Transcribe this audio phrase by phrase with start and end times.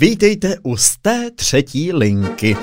[0.00, 2.56] Vítejte u z té třetí linky.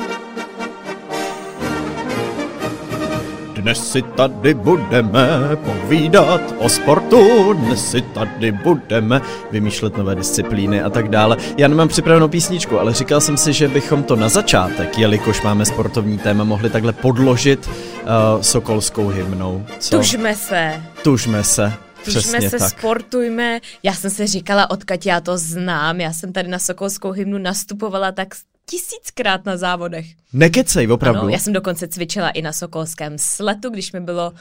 [3.53, 5.29] Dnes si tady budeme
[5.65, 11.37] povídat o sportu, dnes si tady budeme vymýšlet nové disciplíny a tak dále.
[11.57, 15.65] Já nemám připravenou písničku, ale říkal jsem si, že bychom to na začátek, jelikož máme
[15.65, 19.65] sportovní téma, mohli takhle podložit uh, sokolskou hymnou.
[19.79, 19.97] Co?
[19.97, 20.83] Tužme se.
[21.03, 21.73] Tužme se.
[22.05, 22.69] Tužme se, tak.
[22.69, 23.59] sportujme.
[23.83, 26.01] Já jsem se říkala, odkud já to znám.
[26.01, 28.27] Já jsem tady na Sokolskou hymnu nastupovala tak
[28.65, 30.05] tisíckrát na závodech.
[30.33, 31.19] Nekecej, opravdu.
[31.21, 34.33] Ano, já jsem dokonce cvičila i na Sokolském sletu, když mi bylo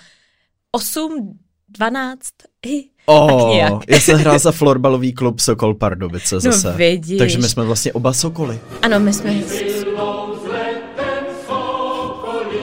[0.72, 1.38] 8,
[1.68, 2.20] 12
[2.66, 3.56] i Oh,
[3.88, 6.70] já jsem hrál za florbalový klub Sokol Pardubice no, zase.
[6.70, 7.18] No vidíš.
[7.18, 8.60] Takže my jsme vlastně oba Sokoly.
[8.82, 9.42] Ano, my jsme...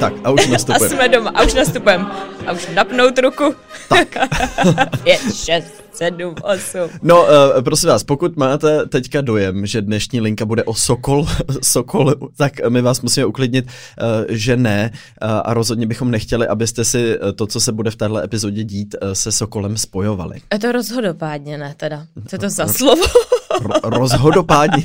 [0.01, 0.95] Tak a už nastupujeme.
[0.95, 2.05] A jsme doma, a už nastupujeme.
[2.47, 3.55] A už napnout ruku.
[3.89, 4.07] Tak.
[5.03, 6.99] Pět, šest, sedm, osm.
[7.01, 11.27] No, uh, prosím vás, pokud máte teďka dojem, že dnešní linka bude o Sokol,
[11.63, 16.85] Sokol tak my vás musíme uklidnit, uh, že ne uh, a rozhodně bychom nechtěli, abyste
[16.85, 20.41] si to, co se bude v této epizodě dít, uh, se Sokolem spojovali.
[20.53, 22.05] Je to rozhodopádně, ne teda?
[22.27, 23.03] Co to za slovo?
[23.83, 24.83] rozhodopádně.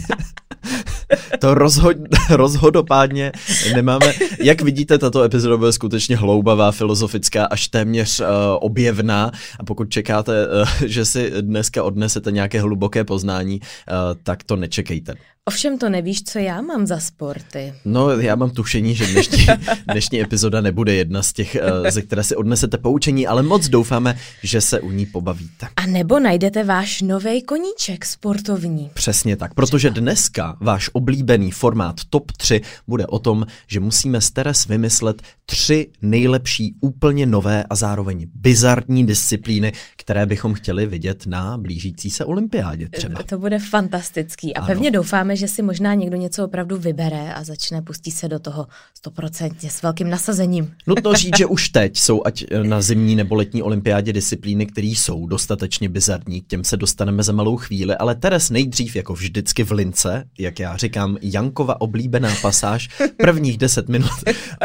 [1.39, 1.97] To rozhod,
[2.31, 3.33] rozhodopádně
[3.75, 4.13] nemáme.
[4.43, 8.27] Jak vidíte, tato epizoda bude skutečně hloubavá, filozofická, až téměř uh,
[8.61, 9.31] objevná.
[9.61, 15.15] A pokud čekáte, uh, že si dneska odnesete nějaké hluboké poznání, uh, tak to nečekejte.
[15.49, 17.75] Ovšem to nevíš, co já mám za sporty.
[17.85, 19.47] No, já mám tušení, že dnešní,
[19.93, 24.19] dnešní epizoda nebude jedna z těch, eh, ze které si odnesete poučení, ale moc doufáme,
[24.43, 25.69] že se u ní pobavíte.
[25.77, 28.91] A nebo najdete váš nový koníček sportovní.
[28.95, 34.31] Přesně tak, protože dneska váš oblíbený formát TOP 3 bude o tom, že musíme s
[34.31, 41.59] Teres vymyslet tři nejlepší úplně nové a zároveň bizarní disciplíny, které bychom chtěli vidět na
[41.59, 43.23] blížící se olympiádě třeba.
[43.23, 44.67] To bude fantastický a ano.
[44.67, 48.67] pevně doufáme, že si možná někdo něco opravdu vybere a začne pustit se do toho
[48.95, 50.75] stoprocentně s velkým nasazením.
[50.87, 55.27] Nutno říct, že už teď jsou ať na zimní nebo letní olympiádě disciplíny, které jsou
[55.27, 59.73] dostatečně bizarní, k těm se dostaneme za malou chvíli, ale Teres nejdřív jako vždycky v
[59.73, 62.89] lince, jak já říkám, Jankova oblíbená pasáž,
[63.19, 64.11] prvních deset minut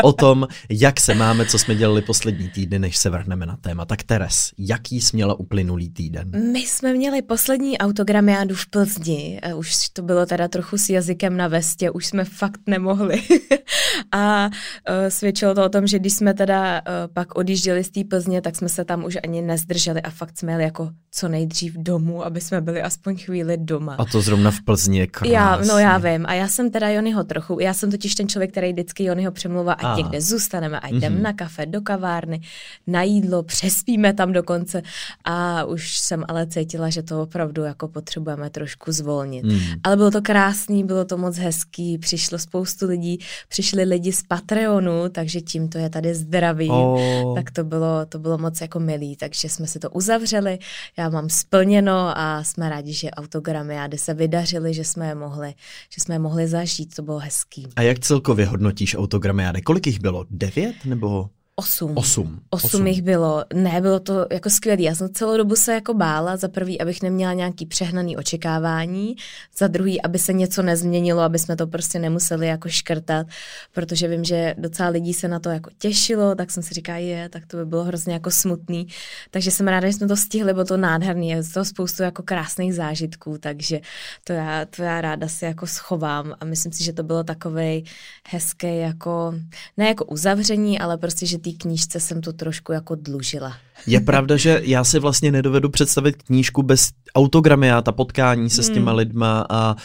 [0.03, 3.85] o tom, jak se máme, co jsme dělali poslední týdny, než se vrhneme na téma.
[3.85, 6.51] Tak Teres, jaký jsi měla uplynulý týden?
[6.51, 11.37] My jsme měli poslední autogramiádu v Plzni, už to bylo teda trochu trochu s jazykem
[11.37, 13.23] na vestě, už jsme fakt nemohli.
[14.11, 18.01] a uh, svědčilo to o tom, že když jsme teda uh, pak odjížděli z té
[18.03, 21.73] Plzně, tak jsme se tam už ani nezdrželi a fakt jsme jeli jako co nejdřív
[21.77, 23.95] domů, aby jsme byli aspoň chvíli doma.
[23.99, 25.33] A to zrovna v Plzni je krásný.
[25.33, 26.25] Já, no já vím.
[26.27, 29.73] A já jsem teda Jonyho trochu, já jsem totiž ten člověk, který vždycky Jonyho přemluvá,
[29.73, 31.21] ať někde zůstaneme, ať jdeme mm-hmm.
[31.21, 32.41] na kafe, do kavárny,
[32.87, 34.81] na jídlo, přespíme tam dokonce.
[35.23, 39.43] A už jsem ale cítila, že to opravdu jako potřebujeme trošku zvolnit.
[39.43, 39.59] Mm.
[39.83, 45.09] Ale bylo to krásný, bylo to moc hezký, přišlo spoustu lidí, přišli lidi z Patreonu,
[45.11, 46.69] takže tímto je tady zdraví.
[46.69, 47.35] Oh.
[47.35, 50.59] Tak to bylo, to bylo moc jako milý, takže jsme si to uzavřeli
[50.97, 55.53] já mám splněno a jsme rádi, že autogramy a se vydařily, že jsme je mohli,
[55.95, 57.67] že jsme je mohli zažít, to bylo hezký.
[57.75, 59.43] A jak celkově hodnotíš autogramy?
[59.65, 60.25] Kolik jich bylo?
[60.29, 61.29] Devět nebo?
[61.55, 61.97] Osm.
[61.97, 62.39] Osm.
[62.49, 63.45] Osm, jich bylo.
[63.53, 64.81] Ne, bylo to jako skvělé.
[64.81, 66.37] Já jsem celou dobu se jako bála.
[66.37, 69.15] Za prvý, abych neměla nějaký přehnaný očekávání.
[69.57, 73.27] Za druhý, aby se něco nezměnilo, aby jsme to prostě nemuseli jako škrtat,
[73.71, 77.29] protože vím, že docela lidí se na to jako těšilo, tak jsem si říkala, je,
[77.29, 78.87] tak to by bylo hrozně jako smutný.
[79.31, 81.29] Takže jsem ráda, že jsme to stihli, bylo to nádherný.
[81.29, 83.79] Je to spoustu jako krásných zážitků, takže
[84.23, 87.83] to já, to já ráda si jako schovám a myslím si, že to bylo takovej
[88.29, 89.33] hezké jako,
[89.77, 93.57] ne jako uzavření, ale prostě, že té knížce jsem to trošku jako dlužila.
[93.87, 98.71] Je pravda, že já si vlastně nedovedu představit knížku bez autogramiáta, potkání se hmm.
[98.71, 99.75] s těma lidma a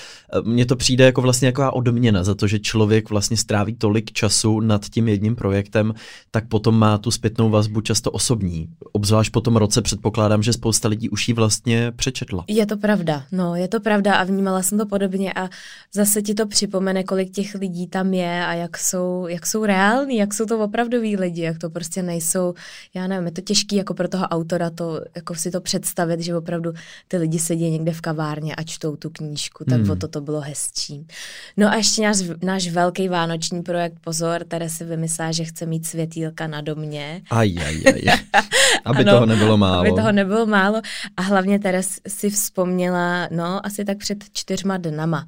[0.45, 4.61] mně to přijde jako vlastně jako odměna za to, že člověk vlastně stráví tolik času
[4.61, 5.95] nad tím jedním projektem,
[6.31, 8.69] tak potom má tu zpětnou vazbu často osobní.
[8.93, 12.45] Obzvlášť po tom roce předpokládám, že spousta lidí už ji vlastně přečetla.
[12.49, 15.49] Je to pravda, no, je to pravda a vnímala jsem to podobně a
[15.95, 20.17] zase ti to připomene, kolik těch lidí tam je a jak jsou, jak jsou reální,
[20.17, 22.55] jak jsou to opravdoví lidi, jak to prostě nejsou,
[22.95, 26.37] já nevím, je to těžký jako pro toho autora to, jako si to představit, že
[26.37, 26.73] opravdu
[27.09, 29.91] ty lidi sedí někde v kavárně a čtou tu knížku, tak hmm.
[29.91, 31.07] o to to bylo hezčí.
[31.57, 35.87] No a ještě náš, náš velký vánoční projekt, pozor, tady si vymyslá, že chce mít
[35.87, 37.23] světýlka na domě.
[37.31, 38.19] Aj, aj, aj.
[38.85, 39.81] Aby ano, toho nebylo málo.
[39.81, 40.81] Aby toho nebylo málo.
[41.17, 45.27] A hlavně Teres si vzpomněla, no, asi tak před čtyřma dnama,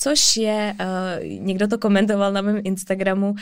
[0.00, 3.36] Což je, uh, někdo to komentoval na mém Instagramu, uh,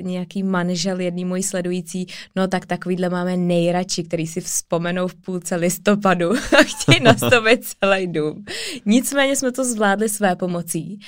[0.00, 2.06] nějaký manžel jedný můj sledující,
[2.36, 8.06] no tak takovýhle máme nejradši, který si vzpomenou v půlce listopadu a chtějí nastavit celý
[8.06, 8.44] dům.
[8.86, 11.00] Nicméně jsme to zvládli své pomocí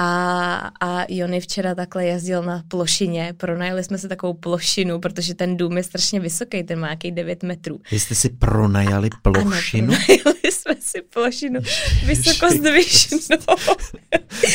[0.00, 5.56] a, a Jony včera takhle jezdil na plošině, pronajeli jsme si takovou plošinu, protože ten
[5.56, 7.80] dům je strašně vysoký, ten má nějaký 9 metrů.
[7.90, 9.92] Vy jste si pronajali plošinu?
[9.92, 11.60] Ano, pronajeli jsme si plošinu
[12.06, 13.56] vysoko zdvižnou.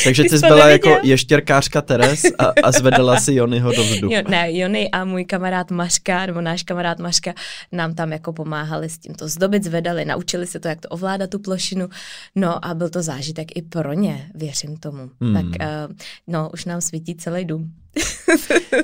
[0.03, 4.13] Takže jsi byla jako ještěrkářka Teres a, a zvedala si Jonyho do vzduchu.
[4.13, 7.33] Jo, ne, Jony a můj kamarád Maška, nebo náš kamarád Maška,
[7.71, 11.29] nám tam jako pomáhali s tím to zdobit, zvedali, naučili se to, jak to ovládat
[11.29, 11.89] tu plošinu.
[12.35, 15.09] No a byl to zážitek i pro ně, věřím tomu.
[15.21, 15.95] Hmm tak uh,
[16.27, 17.73] no, už nám svítí celý dům.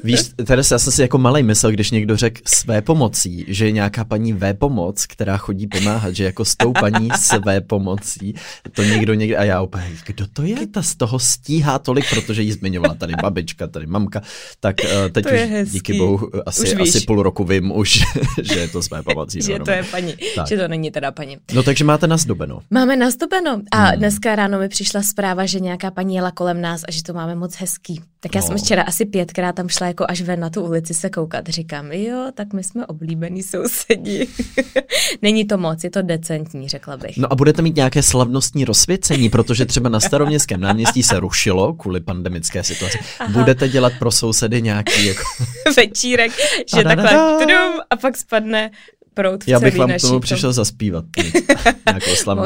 [0.03, 3.71] Víš, Teres, já jsem si jako malý myslel, když někdo řekl své pomocí, že je
[3.71, 8.35] nějaká paní V pomoc, která chodí pomáhat, že jako s tou paní své pomocí,
[8.71, 10.67] to někdo někde, a já úplně, kdo to je?
[10.67, 14.21] Ta z toho stíhá tolik, protože jí zmiňovala tady babička, tady mamka,
[14.59, 15.33] tak uh, teď to
[15.63, 17.99] už díky bohu asi, už asi půl roku vím už,
[18.41, 19.41] že je to své pomocí.
[19.41, 20.47] že to je paní, tak.
[20.47, 21.37] že to není teda paní.
[21.53, 22.59] No takže máte nazdobeno.
[22.71, 23.99] Máme nazdobeno a hmm.
[23.99, 27.35] dneska ráno mi přišla zpráva, že nějaká paní jela kolem nás a že to máme
[27.35, 28.01] moc hezký.
[28.19, 28.47] Tak já no.
[28.47, 31.47] jsem včera asi pětkrát tam šla jako až ven na tu ulici se koukat.
[31.47, 34.29] Říkám, jo, tak my jsme oblíbení sousedí.
[35.21, 37.17] Není to moc, je to decentní, řekla bych.
[37.17, 41.99] No a budete mít nějaké slavnostní rozsvěcení, protože třeba na staroměstském náměstí se rušilo kvůli
[41.99, 42.99] pandemické situaci.
[43.19, 43.31] Aha.
[43.31, 45.23] Budete dělat pro sousedy nějaký jako...
[45.77, 46.31] Večírek,
[46.75, 47.11] že takhle
[47.89, 48.71] a pak spadne
[49.19, 51.05] prout v Já bych vám tomu přišel zaspívat.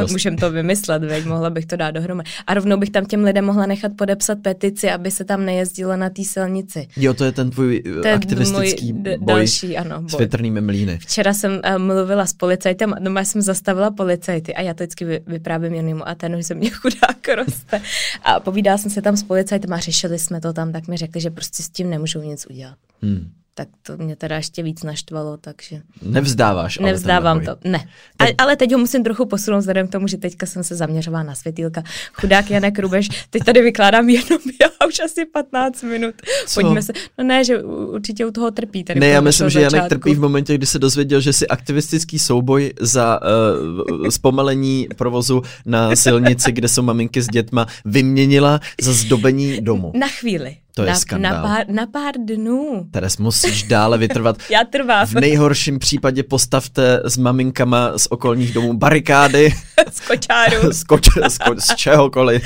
[0.11, 2.29] Můžem to vymyslet, veď, mohla bych to dát dohromady.
[2.47, 6.09] A rovnou bych tam těm lidem mohla nechat podepsat petici, aby se tam nejezdilo na
[6.09, 6.87] té silnici.
[6.97, 10.09] Jo, to je ten tvůj uh, ten aktivistický můj boj další, ano, boj.
[10.09, 10.99] s větrnými mlíny.
[10.99, 15.73] Včera jsem uh, mluvila s policajtem, doma jsem zastavila policajty a já to vždycky vyprávěm
[15.73, 17.81] jenimu a ten už se mě chudák roste.
[18.23, 21.21] A povídala jsem se tam s policajtem a řešili jsme to tam, tak mi řekli,
[21.21, 22.75] že prostě s tím nemůžou nic udělat.
[23.01, 25.81] Hmm tak to mě teda ještě víc naštvalo, takže...
[26.01, 27.85] Nevzdáváš ale Nevzdávám to, ne.
[28.19, 31.23] A, ale teď ho musím trochu posunout vzhledem k tomu, že teďka jsem se zaměřovala
[31.23, 31.83] na světýlka.
[32.13, 36.15] Chudák Janek Rubeš, teď tady vykládám jenom já už asi 15 minut.
[36.47, 36.61] Co?
[36.61, 38.83] Pojďme se, no ne, že určitě u toho trpí.
[38.83, 42.19] Tady ne, já myslím, že Janek trpí v momentě, kdy se dozvěděl, že si aktivistický
[42.19, 49.61] souboj za uh, zpomalení provozu na silnici, kde jsou maminky s dětma, vyměnila za zdobení
[49.61, 49.91] domu.
[49.95, 50.57] Na chvíli.
[50.75, 51.33] To je na, skandál.
[51.33, 52.87] Na pár, na pár dnů.
[52.91, 54.37] Teres, musíš dále vytrvat.
[54.49, 55.07] Já trvám.
[55.07, 59.53] V nejhorším případě postavte s maminkama z okolních domů barikády.
[59.91, 60.71] z kočáru.
[60.71, 62.43] z, koč, z, ko, z čehokoliv.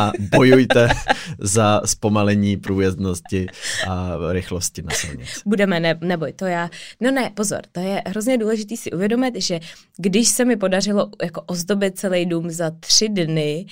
[0.00, 0.88] a bojujte
[1.38, 3.46] za zpomalení průjezdnosti
[3.88, 5.40] a rychlosti na silnici.
[5.46, 6.70] Budeme, ne, neboj, to já.
[7.00, 9.60] No ne, pozor, to je hrozně důležité si uvědomit, že
[9.96, 13.66] když se mi podařilo jako ozdobit celý dům za tři dny,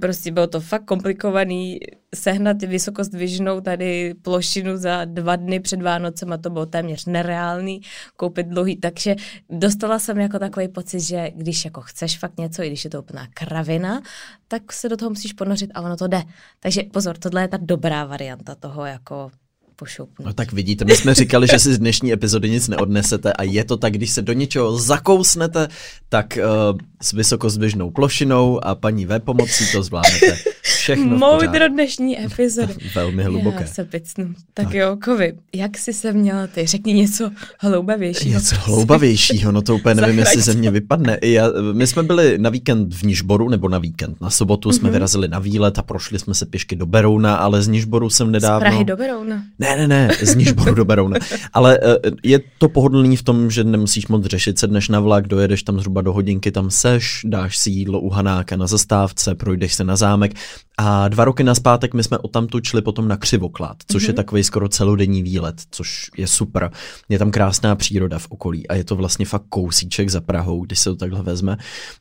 [0.00, 1.80] Prostě bylo to fakt komplikovaný
[2.14, 7.80] sehnat vysokozdvižnou tady plošinu za dva dny před Vánocem a to bylo téměř nereálný
[8.16, 9.16] koupit dlouhý, takže
[9.50, 13.02] dostala jsem jako takový pocit, že když jako chceš fakt něco, i když je to
[13.02, 14.02] úplná kravina,
[14.48, 16.22] tak se do toho musíš ponořit a ono to jde.
[16.60, 19.30] Takže pozor, tohle je ta dobrá varianta toho jako
[19.80, 20.26] pošoupnout.
[20.26, 23.64] No tak vidíte, my jsme říkali, že si z dnešní epizody nic neodnesete a je
[23.64, 25.68] to tak, když se do něčeho zakousnete,
[26.08, 30.36] tak uh, s vysokozběžnou plošinou a paní V pomocí to zvládnete.
[30.62, 32.74] Všechno Moudro dnešní epizody.
[32.94, 33.60] Velmi hluboké.
[33.60, 34.34] Já se picnu.
[34.54, 36.66] Tak, tak jo, Kovi, jak jsi se měla ty?
[36.66, 38.34] Řekni něco hloubavějšího.
[38.34, 41.18] Něco hloubavějšího, no to úplně nevím, jestli ze mě vypadne.
[41.22, 44.20] Já, my jsme byli na víkend v Nižboru, nebo na víkend.
[44.20, 44.72] Na sobotu mm-hmm.
[44.72, 44.92] jsme mhm.
[44.92, 48.60] vyrazili na výlet a prošli jsme se pěšky do Berouna, ale z Nižboru jsem nedávno...
[48.60, 49.44] Z Prahy do Berouna.
[49.58, 51.16] Ne, ne, ne, z Nižboru do Berouna.
[51.52, 55.62] Ale uh, je to pohodlný v tom, že nemusíš moc řešit, sedneš na vlak, dojedeš
[55.62, 59.84] tam zhruba do hodinky, tam seš, dáš si jídlo u Hanáka na zastávce, projdeš se
[59.84, 60.32] na zámek
[60.82, 64.06] a dva roky naspátek my jsme o tam šli potom na Křivoklad, což mm-hmm.
[64.06, 64.16] je mhm.
[64.16, 66.70] takový skoro celodenní výlet, což je super.
[67.08, 70.78] Je tam krásná příroda v okolí a je to vlastně fakt kousíček za Prahou, když
[70.78, 71.56] se to takhle vezme.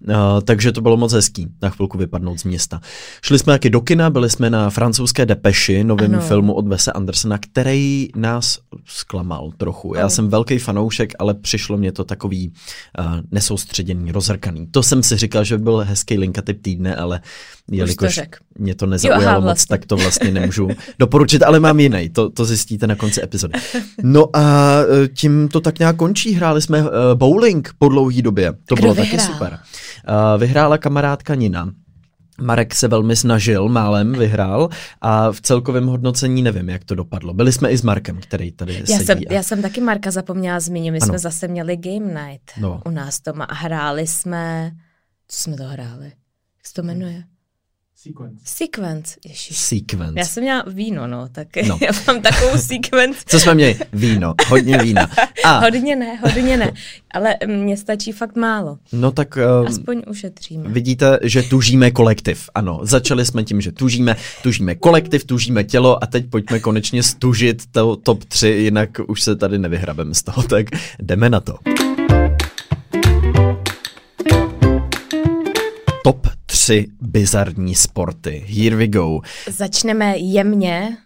[0.07, 2.81] Uh, takže to bylo moc hezký na chvilku vypadnout z města.
[3.21, 6.21] Šli jsme taky do kina, byli jsme na francouzské Depeši, novém ano.
[6.21, 7.58] filmu od Vese Andersena, který
[8.15, 9.95] nás zklamal trochu.
[9.95, 12.53] Já jsem velký fanoušek, ale přišlo mě to takový
[12.99, 14.67] uh, nesoustředěný, rozrkaný.
[14.67, 17.21] To jsem si říkal, že by byl hezký linka typ týdne, ale
[17.71, 18.19] jelikož
[18.57, 19.51] mě to nezaujalo jo, aha, vlastně.
[19.51, 20.67] moc, tak to vlastně nemůžu
[20.99, 23.53] doporučit, ale mám jiný, to, to zjistíte na konci epizody.
[24.03, 28.53] No a e, tím to tak nějak končí, hráli jsme uh, bowling po dlouhý době,
[28.65, 29.17] to Kdo bylo vyhrál?
[29.17, 29.59] taky super.
[30.09, 31.71] Uh, vyhrála kamarádka Nina,
[32.41, 34.69] Marek se velmi snažil, málem vyhrál
[35.01, 37.33] a v celkovém hodnocení nevím, jak to dopadlo.
[37.33, 39.05] Byli jsme i s Markem, který tady já sedí.
[39.05, 39.33] Jsem, a...
[39.33, 41.07] Já jsem taky Marka zapomněla zmínit, my ano.
[41.07, 42.81] jsme zase měli Game Night no.
[42.85, 44.71] u nás doma a hráli jsme,
[45.27, 46.05] co jsme to hráli?
[46.05, 47.23] Jak se to jmenuje?
[48.03, 48.41] Sequence.
[48.43, 49.57] Sequence, ježiš.
[49.57, 50.13] Sequence.
[50.17, 51.77] Já jsem měla víno, no, tak no.
[51.81, 53.19] já mám takovou sequence.
[53.25, 53.79] Co jsme měli?
[53.93, 55.09] Víno, hodně vína.
[55.45, 55.59] A.
[55.69, 56.71] Hodně ne, hodně ne,
[57.11, 58.77] ale mně stačí fakt málo.
[58.91, 59.37] No tak...
[59.61, 60.69] Um, Aspoň ušetříme.
[60.69, 62.79] Vidíte, že tužíme kolektiv, ano.
[62.83, 67.95] Začali jsme tím, že tužíme, tužíme kolektiv, tužíme tělo a teď pojďme konečně stužit to
[67.95, 70.65] top 3, jinak už se tady nevyhrabeme z toho, tak
[70.99, 71.55] jdeme na to.
[76.03, 76.38] Top
[76.69, 78.45] tři bizarní sporty.
[78.47, 79.21] Here we go.
[79.49, 80.97] Začneme jemně.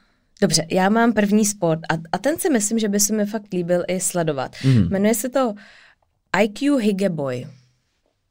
[0.42, 3.54] Dobře, já mám první sport a, a ten si myslím, že by se mi fakt
[3.54, 4.56] líbil i sledovat.
[4.66, 4.90] Mm.
[4.90, 5.54] Jmenuje se to
[6.44, 7.48] IQ Hige Boy.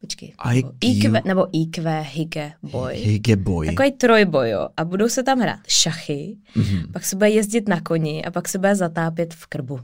[0.01, 0.35] Počkej.
[0.55, 0.73] IQ?
[0.81, 2.95] IQ, nebo IQ Hige Boy.
[2.95, 3.67] Hige Boy.
[3.67, 4.69] Takový trojboj, jo.
[4.77, 6.93] A budou se tam hrát šachy, mm-hmm.
[6.93, 9.81] pak se bude jezdit na koni a pak se bude zatápět v krbu.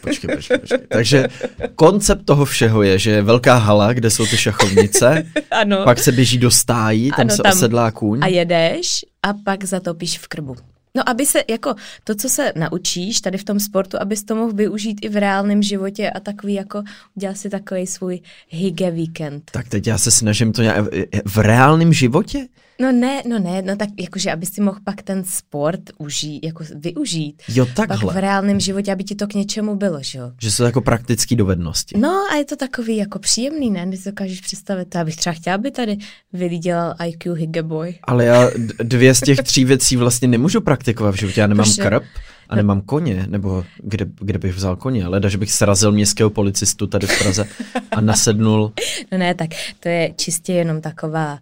[0.00, 0.78] Počkej, počkej, počkej.
[0.88, 1.28] Takže
[1.74, 5.84] koncept toho všeho je, že je velká hala, kde jsou ty šachovnice, ano.
[5.84, 8.18] pak se běží do stájí, tam ano, se tam osedlá kůň.
[8.22, 10.56] A jedeš a pak zatopíš v krbu.
[10.96, 14.52] No, aby se, jako to, co se naučíš tady v tom sportu, abys to mohl
[14.52, 16.82] využít i v reálném životě a takový, jako
[17.16, 19.50] udělat si takový svůj hygge víkend.
[19.52, 20.86] Tak teď já se snažím to nějak,
[21.24, 22.46] v reálném životě?
[22.80, 26.64] No ne, no ne, no tak jakože, aby si mohl pak ten sport užít, jako
[26.74, 27.42] využít.
[27.48, 28.06] Jo, takhle.
[28.06, 30.32] Pak v reálném životě, aby ti to k něčemu bylo, že jo.
[30.40, 31.98] Že jsou jako praktické dovednosti.
[31.98, 33.86] No a je to takový jako příjemný, ne?
[33.86, 35.96] Když si dokážeš představit, já bych třeba chtěla, aby tady
[36.32, 37.94] Vili dělal IQ Higgeboy.
[38.04, 38.50] Ale já
[38.82, 41.40] dvě z těch tří věcí vlastně nemůžu praktikovat v životě.
[41.40, 41.86] Já nemám Proč?
[41.86, 42.02] krb
[42.48, 46.86] a nemám koně, nebo kde, kde bych vzal koně, leda, že bych srazil městského policistu
[46.86, 47.44] tady v Praze
[47.90, 48.72] a nasednul.
[49.12, 51.38] No ne, tak to je čistě jenom taková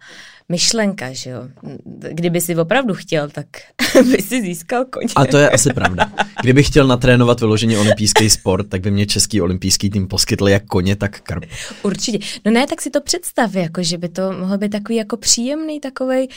[0.48, 1.42] myšlenka, že jo.
[2.10, 3.46] Kdyby si opravdu chtěl, tak
[3.94, 5.06] by si získal koně.
[5.16, 6.12] A to je asi pravda.
[6.42, 10.96] Kdybych chtěl natrénovat vyloženě olympijský sport, tak by mě český olympijský tým poskytl jak koně,
[10.96, 11.44] tak krb.
[11.82, 12.18] Určitě.
[12.44, 15.80] No ne, tak si to představ, jako, že by to mohlo být takový jako příjemný
[15.80, 16.28] takovej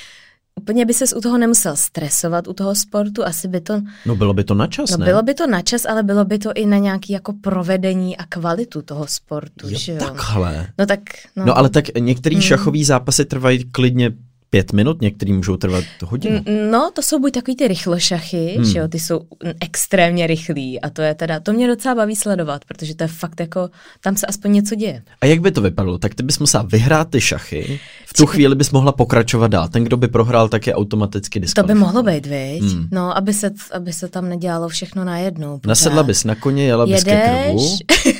[0.61, 3.81] Úplně by ses u toho nemusel stresovat, u toho sportu, asi by to...
[4.05, 5.05] No bylo by to na čas, no, ne?
[5.05, 8.25] bylo by to na čas, ale bylo by to i na nějaký jako provedení a
[8.25, 9.99] kvalitu toho sportu, jo, že jo?
[9.99, 10.67] takhle.
[10.79, 10.99] No tak...
[11.35, 12.41] No, no ale tak některé hmm.
[12.41, 14.11] šachové zápasy trvají klidně
[14.53, 16.39] pět minut, některý můžou trvat hodinu.
[16.71, 18.65] No, to jsou buď takový ty rychlošachy, hmm.
[18.65, 19.21] že jo, ty jsou
[19.61, 23.39] extrémně rychlí a to je teda, to mě docela baví sledovat, protože to je fakt
[23.39, 23.69] jako,
[24.01, 25.01] tam se aspoň něco děje.
[25.21, 25.97] A jak by to vypadalo?
[25.97, 29.67] Tak ty bys musela vyhrát ty šachy, v tu chvíli bys mohla pokračovat dál.
[29.67, 32.63] Ten, kdo by prohrál, tak je automaticky To by mohlo být, viď?
[32.63, 32.87] Hmm.
[32.91, 35.59] No, aby se, aby se tam nedělalo všechno najednou.
[35.59, 35.69] Pořád.
[35.69, 37.77] Nasedla bys na koně, jela bys Jedeš, ke krbu.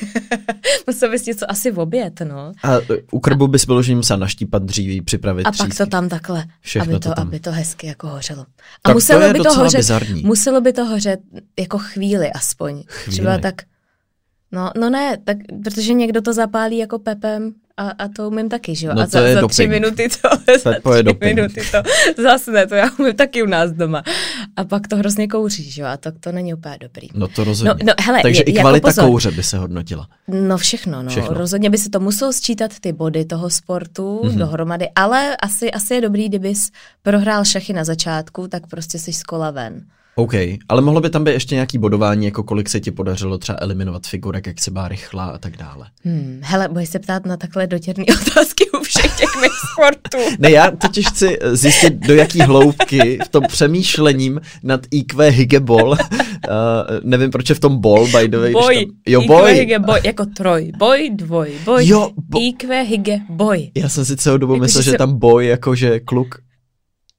[0.87, 2.51] musel bys něco asi v oběd, no.
[2.63, 2.77] A
[3.11, 5.67] u krbu bys bylo, že musela naštípat dříví, připravit A třísky.
[5.67, 8.41] pak to tam takhle, Všechno aby to, to aby to hezky jako hořelo.
[8.41, 8.45] A
[8.81, 10.23] tak muselo to by to hořet, bizarní.
[10.23, 11.19] muselo by to hořet
[11.59, 12.83] jako chvíli aspoň.
[12.87, 13.11] Chvíli.
[13.11, 13.55] Třeba tak,
[14.51, 18.75] no, no ne, tak, protože někdo to zapálí jako pepem a, a to umím taky,
[18.75, 18.93] že jo?
[18.93, 19.51] No a za, za doping.
[19.51, 20.29] tři minuty to,
[20.63, 21.35] za tři doping.
[21.35, 21.77] minuty to
[22.21, 24.03] zasne, to já umím taky u nás doma.
[24.55, 25.87] A pak to hrozně kouří, že jo?
[25.87, 27.07] A to, to není úplně dobrý.
[27.13, 27.69] No to rozhodně.
[27.69, 30.07] No, no, hele, Takže je, i jako kvalita jako kouře by se hodnotila.
[30.27, 31.09] No všechno, no.
[31.09, 31.33] Všechno.
[31.33, 34.37] Rozhodně by se to muselo sčítat ty body toho sportu mm-hmm.
[34.37, 39.23] dohromady, ale asi, asi je dobrý, kdybys prohrál šachy na začátku, tak prostě jsi z
[39.23, 39.85] kola ven.
[40.15, 40.33] OK,
[40.69, 44.07] ale mohlo by tam být ještě nějaký bodování, jako kolik se ti podařilo třeba eliminovat
[44.07, 45.87] figurek, jak se byla rychlá a tak dále.
[46.03, 50.35] Hmm, hele, budeš se ptát na takhle dotěrné otázky u všech těch mých sportů.
[50.39, 55.97] ne, já totiž chci zjistit, do jaký hloubky v tom přemýšlením nad IQ Higebol, uh,
[57.03, 58.51] nevím, proč je v tom bol, by the way.
[58.51, 59.53] Boj, tam, jo, IQ boj.
[59.53, 62.39] Hige, boj, jako troj, boj, dvoj, boj, jo, bo...
[62.41, 63.71] IQ Hige, boj.
[63.77, 66.35] Já jsem si celou dobu jako, myslel, že, že tam boj, jakože kluk.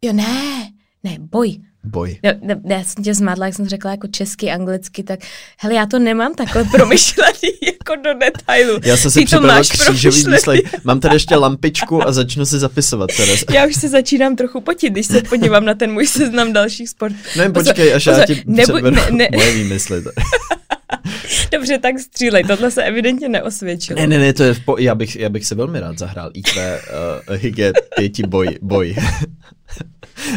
[0.05, 0.71] Jo, ne,
[1.05, 2.19] ne, boj, Boj.
[2.23, 5.21] No, ne, ne, já jsem tě zmádla, jak jsem řekla jako česky, anglicky, tak
[5.59, 8.81] hele, já to nemám takhle promyšlený jako do detailu.
[8.85, 10.61] Já jsem si připravil křížový výslech.
[10.85, 13.45] Mám tady ještě lampičku a začnu si zapisovat teraz.
[13.51, 17.17] Já už se začínám trochu potit, když se podívám na ten můj seznam dalších sportů.
[17.37, 19.29] Ne, počkej, až pozor, já ti nebu, ne, ne.
[19.35, 20.05] moje výmysly.
[21.53, 24.01] Dobře, tak střílej, tohle se evidentně neosvědčilo.
[24.01, 24.77] Ne, ne, ne, to je v po...
[24.79, 26.81] já, bych, já bych se velmi rád zahrál IQ
[27.29, 28.97] uh, Hygge pěti boj, boj.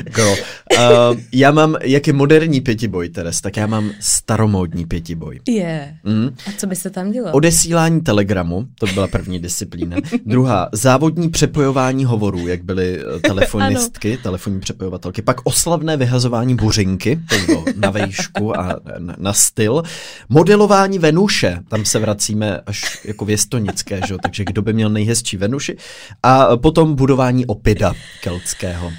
[0.03, 0.31] Girl.
[0.31, 5.39] Uh, já mám, jak je moderní pětiboj, Teres, tak já mám staromódní pětiboj.
[5.47, 5.53] Je.
[5.55, 5.89] Yeah.
[6.03, 6.35] Mm.
[6.47, 7.31] A co by se tam dělo?
[7.31, 9.97] Odesílání telegramu, to byla první disciplína.
[10.25, 15.21] Druhá, závodní přepojování hovorů, jak byly eh, telefonistky, telefonní přepojovatelky.
[15.21, 19.83] Pak oslavné vyhazování buřinky, to bylo na vejšku a na, na styl.
[20.29, 24.15] Modelování Venuše, tam se vracíme až jako věstonické, že?
[24.21, 25.77] takže kdo by měl nejhezčí Venuši.
[26.23, 27.93] A potom budování opida
[28.23, 28.91] keltského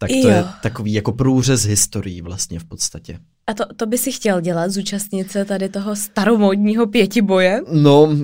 [0.00, 0.28] tak to jo.
[0.28, 3.18] je takový jako průřez historií vlastně v podstatě.
[3.46, 7.60] A to, to by si chtěl dělat, zúčastnit se tady toho staromodního pětiboje?
[7.72, 8.18] No, uh,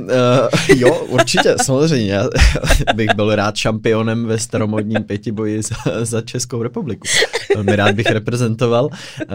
[0.77, 2.13] jo, určitě, samozřejmě.
[2.87, 7.09] Já bych byl rád šampionem ve staromodním pětiboji za, za Českou republiku.
[7.55, 8.89] Velmi rád bych reprezentoval.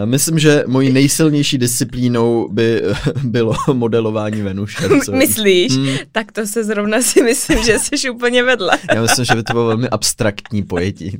[0.04, 2.82] Myslím, že mojí nejsilnější disciplínou by
[3.22, 4.88] bylo modelování Venuše.
[5.12, 5.72] Myslíš?
[5.72, 5.96] Hmm.
[6.12, 8.78] Tak to se zrovna si myslím, že jsi úplně vedle.
[8.94, 11.18] Já myslím, že by to bylo velmi abstraktní pojetí.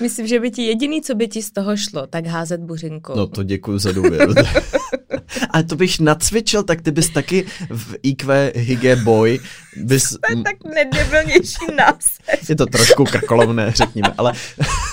[0.00, 3.16] Myslím, že by ti jediný, co by ti z toho šlo, tak házet buřinkou.
[3.16, 4.34] No to děkuji za důvěru.
[5.50, 9.38] Ale to bych nacvičil, tak ty bys taky v IQ Hygge Boy
[9.76, 10.08] bys...
[10.08, 12.48] To je tak nedebilnější název.
[12.48, 14.32] Je to trošku krkolovné, řekněme, ale,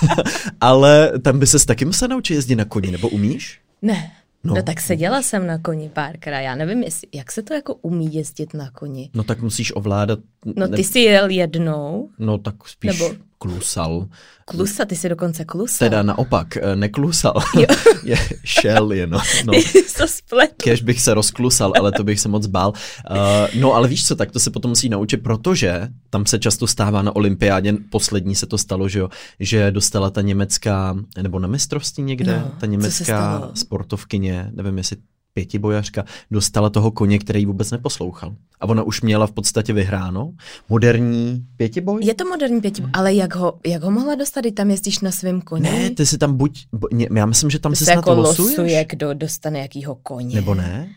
[0.60, 3.60] ale tam by ses taky musel naučit jezdit na koni, nebo umíš?
[3.82, 4.12] Ne.
[4.44, 4.54] No.
[4.54, 8.14] no tak seděla jsem na koni párkrát, já nevím, jestli, jak se to jako umí
[8.14, 9.10] jezdit na koni.
[9.14, 10.18] No tak musíš ovládat...
[10.56, 12.10] No ty jsi jel jednou.
[12.18, 13.14] No tak spíš Nebo...
[13.44, 14.08] klusal.
[14.44, 15.88] Klusa, ty jsi dokonce klusal.
[15.88, 17.34] Teda naopak, eh, neklusal.
[18.04, 19.20] je šel jenom.
[19.44, 19.52] No.
[19.98, 20.54] to spletl.
[20.56, 22.72] Kež bych se rozklusal, ale to bych se moc bál.
[23.10, 23.16] Uh,
[23.60, 27.02] no ale víš co, tak to se potom musí naučit, protože tam se často stává
[27.02, 29.08] na olympiádě, poslední se to stalo, že jo,
[29.40, 34.96] že dostala ta německá, nebo na mistrovství někde, no, ta německá sportovkyně, nevím jestli
[35.34, 38.34] pětibojařka dostala toho koně, který vůbec neposlouchal.
[38.60, 40.32] A ona už měla v podstatě vyhráno.
[40.68, 42.04] Moderní pětiboj?
[42.04, 45.40] Je to moderní pětiboj, ale jak ho, jak ho mohla dostat, tam jezdíš na svém
[45.40, 45.62] koni?
[45.62, 46.66] Ne, ty si tam buď,
[47.14, 48.58] já myslím, že tam to si snad jako losuješ.
[48.58, 50.34] losuje, kdo dostane jakýho koně.
[50.34, 50.88] Nebo ne?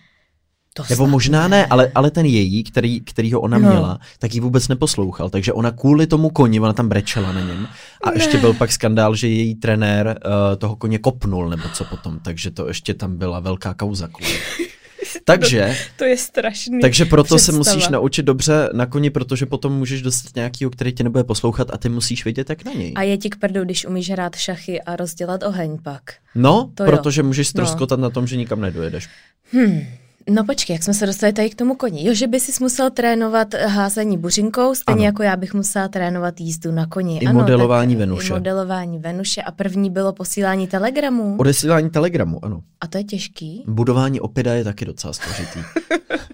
[0.77, 3.69] To Nebo možná ne, ale, ale ten její, který, který ho ona no.
[3.69, 5.29] měla, tak ji vůbec neposlouchal.
[5.29, 7.67] Takže ona kvůli tomu koni, ona tam brečela na něm.
[8.03, 8.15] A ne.
[8.15, 12.19] ještě byl pak skandál, že její trenér uh, toho koně kopnul, nebo co potom.
[12.19, 14.33] Takže to ještě tam byla velká kauza kvůli.
[15.23, 16.79] Takže, to, to je strašný.
[16.79, 17.63] Takže proto představa.
[17.63, 21.67] se musíš naučit dobře na koni, protože potom můžeš dostat nějakýho, který tě nebude poslouchat
[21.73, 22.93] a ty musíš vědět, jak na něj.
[22.95, 26.01] A je ti k prdu, když umíš hrát šachy a rozdělat oheň pak.
[26.35, 27.27] No, to protože jo.
[27.27, 28.03] můžeš stroskotat no.
[28.03, 29.09] na tom, že nikam nedojedeš.
[29.51, 29.81] Hmm.
[30.29, 32.07] No počkej, jak jsme se dostali tady k tomu koni.
[32.07, 35.05] Jo, že by si musel trénovat házení buřinkou, stejně ano.
[35.05, 37.17] jako já bych musela trénovat jízdu na koni.
[37.17, 38.27] I ano, modelování Venuše.
[38.27, 41.35] I modelování Venuše a první bylo posílání telegramů.
[41.39, 42.61] Odesílání telegramu, ano.
[42.81, 43.63] A to je těžký?
[43.67, 45.59] Budování opida je taky docela složitý.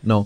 [0.03, 0.25] No,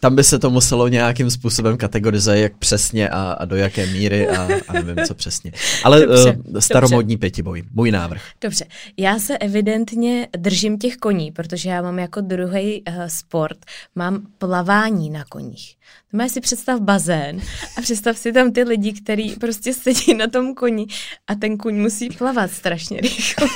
[0.00, 4.28] tam by se to muselo nějakým způsobem kategorizovat, jak přesně a, a do jaké míry
[4.28, 5.52] a, a nevím, co přesně.
[5.84, 7.20] Ale dobře, uh, staromodní dobře.
[7.20, 8.22] pětiboj, můj návrh.
[8.40, 8.64] Dobře,
[8.96, 13.58] já se evidentně držím těch koní, protože já mám jako druhý uh, sport,
[13.94, 15.76] mám plavání na koních.
[16.12, 17.40] Máš si představ bazén
[17.78, 20.86] a představ si tam ty lidi, kteří prostě sedí na tom koni
[21.26, 23.48] a ten kuň musí plavat strašně rychle.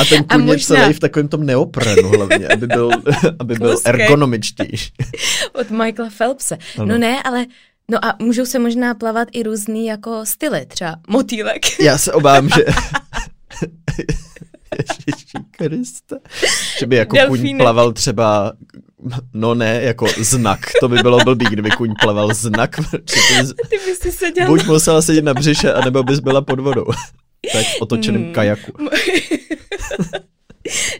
[0.00, 2.90] A ten kuň je celý v takovém tom neoprenu hlavně, aby byl,
[3.38, 4.92] aby byl ergonomičtější.
[5.52, 6.58] Od Michaela Phelpse.
[6.78, 6.86] Ano.
[6.86, 7.46] No ne, ale
[7.90, 11.80] No a můžou se možná plavat i různý jako styly, třeba motýlek.
[11.80, 12.64] Já se obávám, že...
[15.06, 16.16] Ježiši Kriste.
[16.78, 17.50] Že by jako Delfínek.
[17.52, 18.52] kuň plaval třeba,
[19.34, 20.60] no ne, jako znak.
[20.80, 22.76] To by bylo blbý, kdyby kuň plaval znak.
[23.68, 24.46] Ty bys si seděl.
[24.46, 26.86] Buď musela sedět na břiše, anebo bys byla pod vodou.
[27.52, 28.32] Tak v otočeném hmm.
[28.32, 28.72] kajaku.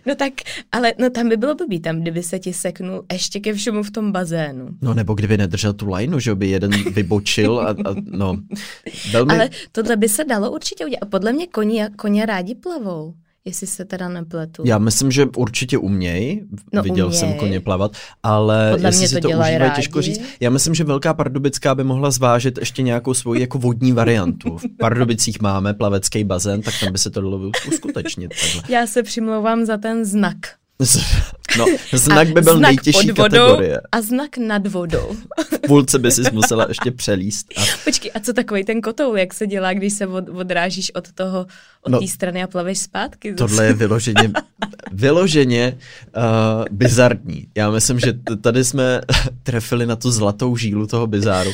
[0.06, 0.32] No tak,
[0.72, 3.90] ale no tam by bylo blbý, tam kdyby se ti seknul ještě ke všemu v
[3.90, 4.68] tom bazénu.
[4.82, 8.36] No nebo kdyby nedržel tu lajnu, že by jeden vybočil a, a no.
[9.12, 9.34] Velmi...
[9.34, 11.08] Ale tohle by se dalo určitě udělat.
[11.10, 14.62] Podle mě koně, koně rádi plavou jestli se teda nepletu.
[14.66, 17.20] Já myslím, že určitě uměj, no, viděl uměj.
[17.20, 20.20] jsem koně plavat, ale Podle jestli si to, to užívají, těžko říct.
[20.40, 24.58] Já myslím, že Velká Pardubická by mohla zvážit ještě nějakou svoji jako vodní variantu.
[24.58, 28.32] V Pardubicích máme plavecký bazén, tak tam by se to dalo uskutečnit.
[28.42, 28.74] Takhle.
[28.74, 30.36] Já se přimlouvám za ten znak.
[31.58, 33.80] No, znak by byl znak nejtěžší pod vodou kategorie.
[33.92, 35.16] A znak nad vodou.
[35.52, 37.46] V půlce by si musela ještě přelíst.
[37.56, 37.60] A...
[37.84, 41.46] Počkej, a co takový ten kotoul, jak se dělá, když se od, odrážíš od toho,
[41.82, 43.30] od no, té strany a plaveš zpátky?
[43.30, 43.38] Zase.
[43.38, 44.32] Tohle je vyloženě,
[44.92, 45.78] vyloženě
[46.16, 46.22] uh,
[46.70, 47.48] bizarní.
[47.54, 49.00] Já myslím, že tady jsme
[49.42, 51.50] trefili na tu zlatou žílu toho bizáru.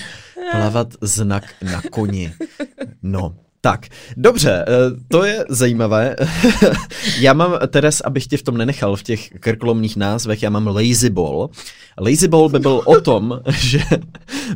[0.51, 2.33] Plavat znak na koni.
[3.03, 4.75] No, tak, dobře, eh,
[5.09, 6.17] to je zajímavé.
[7.21, 11.11] já mám, Teres, abych tě v tom nenechal, v těch krklomných názvech, já mám lazy
[11.11, 11.51] ball.
[12.01, 13.83] Lazy ball by byl o tom, že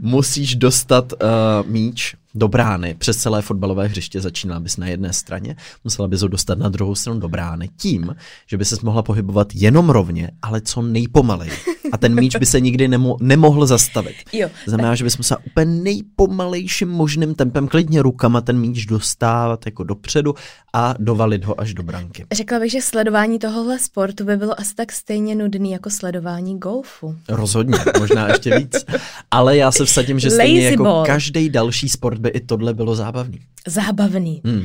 [0.00, 1.18] musíš dostat uh,
[1.66, 4.20] míč do brány přes celé fotbalové hřiště.
[4.20, 8.16] Začínala bys na jedné straně, musela bys ho dostat na druhou stranu do brány tím,
[8.46, 11.52] že by se mohla pohybovat jenom rovně, ale co nejpomaleji.
[11.92, 14.16] A ten míč by se nikdy nemo- nemohl zastavit.
[14.32, 14.48] Jo.
[14.66, 20.34] Znamená, že bys musela úplně nejpomalejším možným tempem, klidně rukama ten míč dostávat jako dopředu
[20.74, 22.26] a dovalit ho až do branky.
[22.32, 27.16] Řekla bych, že sledování tohohle sportu by bylo asi tak stejně nudný jako sledování golfu.
[27.28, 28.84] Rozhodně, možná ještě víc.
[29.30, 32.94] Ale já se vsadím, že stejně Lazy jako každý další sport by i tohle bylo
[32.94, 33.40] zábavný.
[33.66, 34.40] Zábavný.
[34.44, 34.64] Hmm.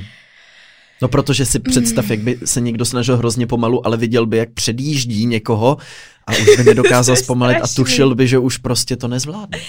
[1.02, 4.50] No protože si představ, jak by se někdo snažil hrozně pomalu, ale viděl by, jak
[4.50, 5.78] předjíždí někoho
[6.28, 9.60] a už by nedokázal zpomalit a tušil by, že už prostě to nezvládne.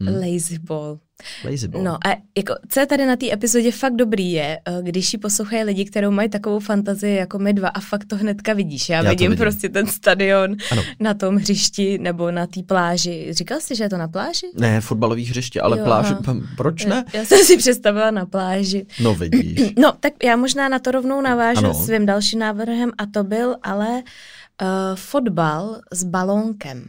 [0.00, 0.98] Lazy ball.
[1.44, 1.84] Lazy ball.
[1.84, 5.18] No a jako, co je tady na té epizodě fakt dobrý je, eh, když ji
[5.18, 8.88] poslouchají lidi, kterou mají takovou fantazii jako my dva a fakt to hnedka vidíš.
[8.88, 9.42] Já, Já vidím, vidím.
[9.42, 10.82] prostě ten stadion Ano.
[11.00, 13.26] na tom hřišti nebo na té pláži.
[13.30, 14.46] Říkal jsi, že je to na pláži?
[14.54, 16.36] Ne, fotbalový hřiště, ale Jo, pláž, aha.
[16.56, 17.04] proč ne?
[17.12, 18.86] Já jsem si představila na pláži.
[19.00, 19.72] No vidíš.
[19.78, 21.74] No, tak já možná na to rovnou navážu Ano.
[21.74, 26.84] svým dalším návrhem a to byl ale uh, fotbal s balónkem.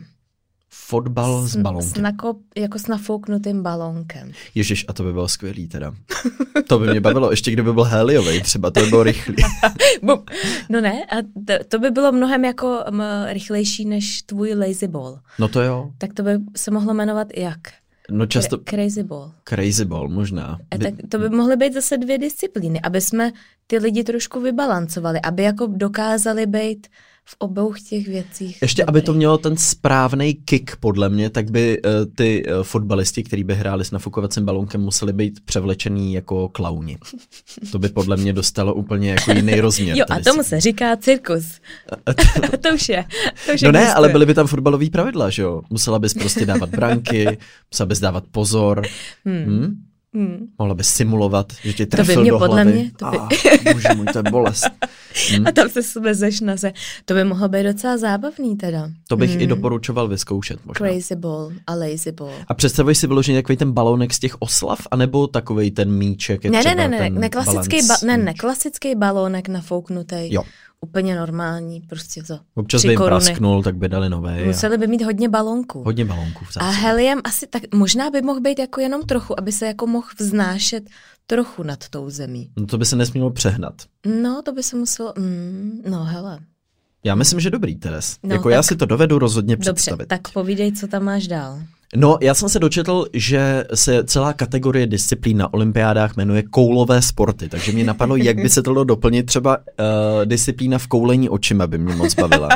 [0.90, 2.02] Fotbal s S, balonkem.
[2.04, 4.32] nakop, jako s nafouknutým balónkem.
[4.56, 5.94] Ježiš, a to by bylo skvělý teda.
[6.68, 9.36] To by mě bavilo, ještě kdyby byl heliový, třeba to by bylo rychlý.
[10.70, 11.16] No ne, a
[11.48, 15.20] to, to by bylo mnohem jako m, rychlejší než tvůj lazy ball.
[15.40, 15.92] No to jo.
[15.98, 17.60] Tak to by se mohlo jmenovat jak?
[18.12, 19.32] No často crazy ball.
[19.44, 20.58] crazy ball možná.
[20.72, 23.32] A tak to by mohly být zase dvě disciplíny, aby jsme
[23.68, 26.88] ty lidi trošku vybalancovali, aby jako dokázali být
[27.30, 28.62] v obou těch věcích.
[28.62, 28.90] Ještě, dobrý.
[28.90, 33.44] aby to mělo ten správný kick, podle mě, tak by uh, ty uh, fotbalisti, kteří
[33.44, 36.98] by hráli s nafukovacím balonkem, museli být převlečený jako klauni.
[37.72, 39.98] To by podle mě dostalo úplně jako jiný rozměr.
[39.98, 40.44] Jo, a tomu disciplína.
[40.44, 41.46] se říká cirkus.
[42.62, 43.06] to už je.
[43.46, 45.62] To už No ne, ale byly by tam fotbalový pravidla, že jo?
[45.70, 47.38] Musela bys prostě dávat branky,
[47.72, 48.82] musela bys dávat pozor.
[49.26, 49.44] Hmm.
[49.44, 49.89] Hmm?
[50.14, 50.48] Hmm.
[50.60, 52.72] Mohla bys simulovat, že tě To by trefil mě do podle hlavy.
[52.80, 54.64] mě- to by- Ah, bože můj, to je bolest.
[55.32, 55.48] Hmm.
[55.48, 56.74] A tam se svezeš na se.
[57.06, 58.90] To by mohlo být docela zábavný teda.
[59.08, 59.42] To bych Hmm.
[59.42, 60.88] i doporučoval vyzkoušet možná.
[60.88, 62.32] Crazy ball a lazy ball.
[62.48, 66.44] A představuj si vyloženě takový ten balónek z těch oslav, anebo takový ten míček?
[66.46, 70.16] Ne, ne, ne, ne, ne, klasický, ba- ne, ne, klasický balónek nafouknutý.
[70.34, 70.44] Jo.
[70.86, 72.40] Úplně normální, prostě to.
[72.56, 73.10] Občas by jim koruny.
[73.26, 74.46] prasknul, tak by dali nové.
[74.46, 75.84] Museli by mít hodně balónků.
[75.84, 79.52] Hodně balónků v A heliem asi tak, možná by mohl být jako jenom trochu, aby
[79.52, 80.84] se jako mohl vznášet
[81.28, 82.50] trochu nad tou zemí.
[82.58, 83.74] No to by se nesmělo přehnat.
[84.22, 86.40] No, to by se muselo, mm, no hele.
[87.04, 88.18] Já myslím, že dobrý, Teres.
[88.24, 90.06] No, jako já si to dovedu rozhodně Dobře, představit.
[90.08, 91.60] tak povídej, co tam máš dál.
[91.96, 97.50] No, já jsem se dočetl, že se celá kategorie disciplín na olympiádách jmenuje koulové sporty,
[97.50, 99.26] takže mě napadlo, jak by se to dalo doplnit.
[99.26, 99.64] Třeba uh,
[100.26, 102.50] disciplína v koulení očima by mě moc bavila.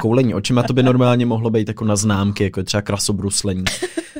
[0.00, 3.64] Koulení očima to by normálně mohlo být jako na známky, jako je třeba krasobruslení.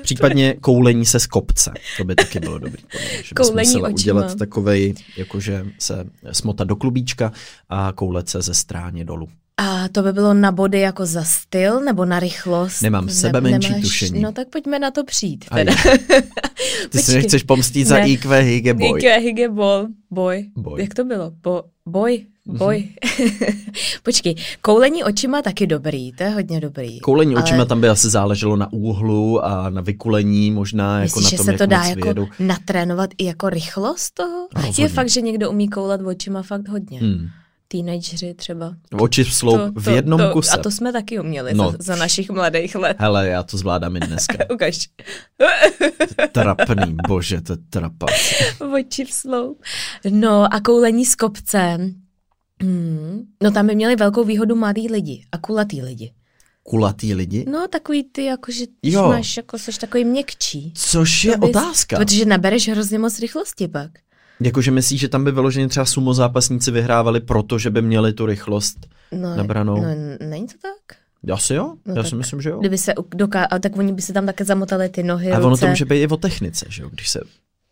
[0.02, 2.82] Případně koulení se z kopce, to by taky bylo dobrý.
[2.92, 4.00] podle mě, Že bys Koulení musela očima.
[4.20, 7.32] udělat takovej, jakože se smotat do klubíčka
[7.68, 9.28] a koulet se ze stráně dolů.
[9.60, 12.82] A to by bylo na body jako za styl nebo na rychlost?
[12.82, 14.20] Nemám Ne- sebe menší nemáš- tušení.
[14.20, 15.44] No tak pojďme na to přijít.
[15.54, 15.72] Teda.
[16.90, 17.14] Ty si Počkej.
[17.14, 18.08] nechceš pomstít za Ne.
[18.08, 18.88] IQ Hige Boy.
[18.88, 20.44] Hige, hige, bol, boj.
[20.56, 20.80] Boj.
[20.82, 21.32] Jak to bylo?
[21.42, 22.88] Bo, boj, boj.
[24.02, 27.00] Počkej, koulení očima taky dobrý, to je hodně dobrý.
[27.00, 31.24] Koulení Ale očima tam by asi záleželo na úhlu a na vykulení, možná jako Myslíš,
[31.24, 34.48] na že tom, se jak to dá jako natrénovat i jako rychlost toho?
[34.54, 37.00] Ano, je fakt, že někdo umí koulat očima fakt hodně.
[37.00, 37.26] Hmm.
[37.72, 38.74] Teenageři třeba.
[39.00, 40.50] Oči v sloup v jednom to, kuse.
[40.50, 41.70] A to jsme taky uměli No.
[41.70, 42.96] za, za našich mladých let.
[43.00, 44.38] Hele, já to zvládám i dneska.
[44.54, 44.78] Ukaž.
[46.32, 48.10] Trapný, bože, to je trapas.
[48.74, 49.62] Oči v sloup.
[50.10, 51.94] No a koulení s kopcem.
[52.62, 53.20] Hmm.
[53.42, 56.12] No tam by měli velkou výhodu mladí lidi a kulatý lidi.
[56.62, 57.44] Kulatý lidi?
[57.50, 59.08] No takový ty, jakože Jo.
[59.08, 60.72] máš, jako seš takový měkčí.
[60.76, 61.96] Což je To bys- otázka.
[61.96, 63.90] Protože nabereš hrozně moc rychlosti pak.
[64.40, 68.86] Jakože myslíš, že tam by vyloženě třeba sumo zápasníci vyhrávali, protože by měli tu rychlost
[69.12, 69.76] No, nabranou?
[69.82, 69.88] no
[70.28, 70.98] není to tak?
[71.34, 71.74] Asi jo?
[71.86, 72.58] No já tak si myslím, že jo.
[72.60, 73.44] Kdyby se doká...
[73.44, 75.60] a tak oni by se tam také zamotali ty nohy, A ono ruce.
[75.60, 76.88] to může být i o technice, že jo?
[76.92, 77.20] Když se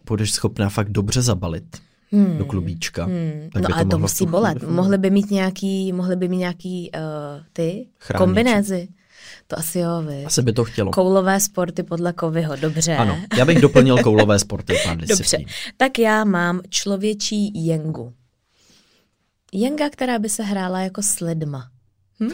[0.09, 1.64] budeš schopná fakt dobře zabalit
[2.12, 2.38] Hmm.
[2.38, 3.04] do klubíčka.
[3.04, 3.48] Hmm.
[3.52, 4.62] Tak No by ale to v musí bolet.
[4.62, 7.00] Mohli by mít nějaký, mohli by mít nějaký uh,
[7.52, 8.18] ty Chrániče.
[8.24, 8.88] kombinézy.
[9.50, 10.24] To asi jo, vy.
[10.24, 10.90] Asi by to chtělo.
[10.90, 12.96] Koulové sporty podle Kovyho, dobře.
[12.96, 15.38] Ano, já bych doplnil koulové sporty pár Dobře,
[15.76, 18.12] tak já mám člověčí jengu.
[19.52, 21.70] Jenga, která by se hrála jako s lidma.
[22.20, 22.28] Uh,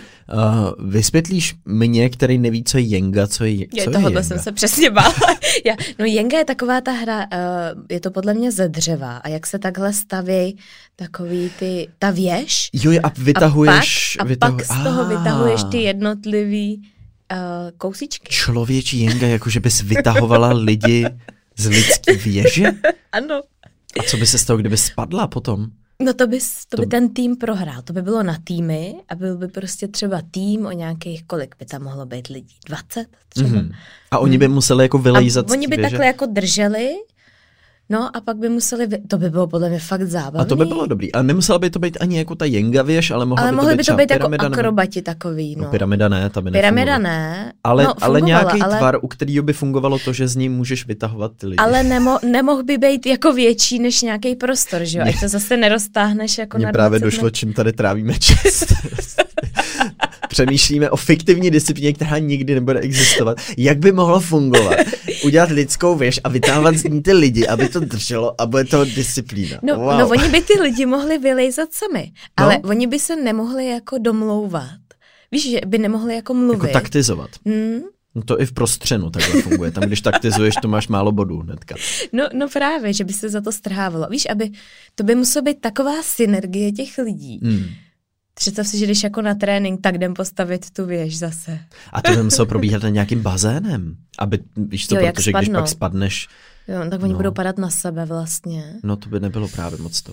[0.90, 4.22] vysvětlíš mě, který neví, co je jenga, co je, Je, co je tohle jenga?
[4.22, 5.14] jsem se přesně bála.
[5.64, 9.28] Já, no jenga je taková ta hra, uh, je to podle mě ze dřeva a
[9.28, 10.58] jak se takhle staví
[10.96, 14.16] takový ty, ta věž Jo, a vytahuješ...
[14.16, 14.56] a pak, a vytahu...
[14.56, 16.82] pak z toho Ah, vytahuješ ty jednotlivý
[17.34, 18.26] uh, kousíčky.
[18.34, 21.06] Člověčí jenga, jakože bys vytahovala lidi
[21.56, 22.64] z lidský věže?
[23.12, 23.40] Ano.
[24.00, 25.66] A co by se stalo, kdyby spadla potom?
[26.02, 27.82] No to by, to by To- ten tým prohrál.
[27.82, 31.64] To by bylo na týmy a byl by prostě třeba tým o nějakých, kolik by
[31.64, 32.56] tam mohlo být lidí?
[32.66, 33.48] 20 třeba?
[33.48, 33.72] Mhm.
[34.10, 35.90] A oni by museli jako A vylejzat z oni by věže?
[35.90, 36.94] takhle jako drželi
[37.90, 38.98] No a pak by museli, vy...
[39.08, 40.40] to by bylo podle mě fakt zábavný.
[40.40, 41.12] A to by bylo dobrý.
[41.12, 43.72] A nemusela by to být ani jako ta jenga věž, ale mohla ale by mohly
[43.72, 45.64] to být, by to být jako pyramida, akrobati takový, no.
[45.64, 45.70] no.
[45.70, 48.78] pyramida ne, ta by Pyramida ne, Ale, no, ale nějaký ale...
[48.78, 51.56] tvar, u kterého by fungovalo to, že z ní můžeš vytahovat ty lidi.
[51.56, 55.04] Ale nemo, nemohl by být jako větší než nějaký prostor, že jo?
[55.08, 58.64] Ať to zase neroztáhneš jako Mně na právě 20 došlo, čím tady trávíme čas.
[60.34, 63.36] Přemýšlíme o fiktivní disciplíně, která nikdy nebude existovat.
[63.56, 64.76] Jak by mohlo fungovat?
[65.24, 68.84] Udělat lidskou věž a vytávat z ní ty lidi, aby to drželo a bude to
[68.84, 69.58] disciplína.
[69.62, 69.98] No, wow.
[69.98, 72.68] no oni by ty lidi mohli vylejzat sami, ale no?
[72.70, 74.80] oni by se nemohli jako domlouvat.
[75.32, 76.68] Víš, že by nemohli jako mluvit.
[76.68, 77.30] Jako taktizovat.
[77.46, 77.80] Hmm?
[78.14, 79.70] No to i v prostřenu takhle funguje.
[79.70, 81.74] Tam, když taktizuješ, to máš málo bodů hnedka.
[82.12, 84.06] No, no právě, že by se za to strhávalo.
[84.10, 84.50] Víš, aby
[84.94, 87.40] to by musela být taková synergie těch lidí.
[87.42, 87.66] Hmm.
[88.34, 91.58] Představ si, že když jako na trénink, tak jdem postavit tu věž zase.
[91.92, 95.48] A to by muselo probíhat na nějakým bazénem, aby, víš co, Jo, jak protože když
[95.48, 96.28] pak spadneš,
[96.68, 97.16] Jo, tak oni No.
[97.18, 98.74] budou padat na sebe vlastně.
[98.82, 100.12] no to by nebylo právě moc to.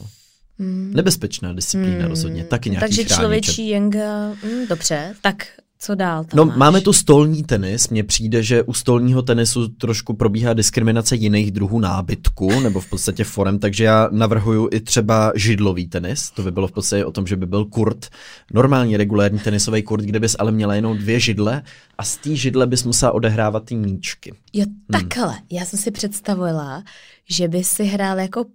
[0.59, 0.91] Hmm.
[0.95, 2.07] Nebezpečná disciplína Hmm.
[2.07, 3.17] rozhodně, taky nějaký Takže chrániček.
[3.19, 5.47] člověčí jenga, hm, dobře, tak
[5.83, 6.57] co dál tam No, máš?
[6.57, 7.89] máme tu stolní tenis.
[7.89, 13.23] Mně přijde, že u stolního tenisu trošku probíhá diskriminace jiných druhů nábytku, nebo v podstatě
[13.23, 16.31] forem, takže já navrhuju i třeba židlový tenis.
[16.31, 18.05] To by bylo v podstatě o tom, že by byl kurt,
[18.53, 21.61] normální regulární tenisový kurt, kde bys ale měla jenom dvě židle
[21.97, 24.33] a z té židle bys musela odehrávat ty míčky.
[24.53, 25.33] Jo, takhle.
[25.51, 26.83] Já jsem si představila,
[27.29, 28.45] že by si hrál jako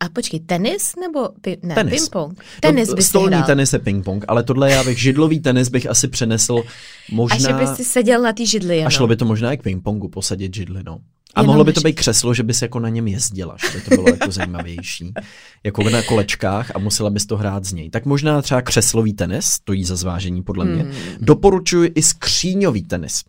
[0.00, 1.92] a počkej, tenis nebo pi, ne, Tenis.
[2.08, 2.40] ping-pong?
[2.60, 3.46] Tenis no, by si Stolní hrál.
[3.46, 6.62] tenis je ping-pong, ale tohle já bych židlový tenis bych asi přenesl
[7.10, 7.36] možná...
[7.36, 8.86] A že by si seděl na té židli jenom.
[8.86, 10.98] A šlo by to možná i k ping-pongu posadit židli, no.
[11.34, 13.84] A Jenom mohlo by to být křeslo, že bys jako na něm jezdila, že by
[13.84, 15.12] to bylo jako zajímavější.
[15.64, 17.90] Jako na kolečkách a musela bys to hrát z něj.
[17.90, 20.82] Tak možná třeba křeslový tenis, stojí za zvážení podle mě.
[20.82, 20.92] Hmm.
[21.20, 23.22] Doporučuji i skříňový tenis.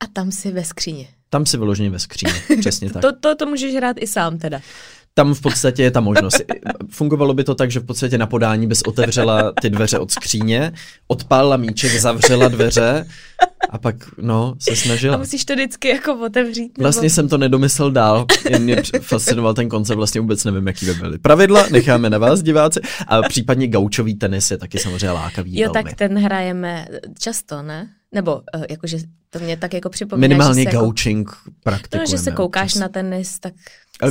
[0.00, 1.08] A tam si ve skříni.
[1.30, 3.02] Tam si vyloženě ve skříni, přesně tak.
[3.02, 4.60] To, to, to můžeš hrát i sám teda.
[5.18, 6.42] Tam v podstatě je ta možnost.
[6.90, 10.72] Fungovalo by to tak, že v podstatě na podání bys otevřela ty dveře od skříně,
[11.08, 13.06] odpálila míček, zavřela dveře
[13.70, 15.16] a pak, no, se A snažila.
[15.16, 16.78] musíš to vždycky jako otevřít.
[16.78, 20.86] nebo- Vlastně jsem to nedomyslel dál, jen mě fascinoval ten koncept, vlastně vůbec nevím, jaký
[20.86, 21.18] by byly.
[21.18, 25.88] Pravidla necháme na vás, diváci, a případně gaučový tenis je taky samozřejmě lákavý Jo, velmi.
[25.90, 26.86] tak ten hrajeme
[27.20, 27.88] často, ne?
[28.12, 28.96] Nebo uh, jakože
[29.38, 31.30] to mě tak jako připomíná, Minimálně že se, jako, gaučing
[31.62, 32.04] praktikujeme.
[32.04, 32.80] no, že se koukáš občas.
[32.80, 33.54] na tenis, tak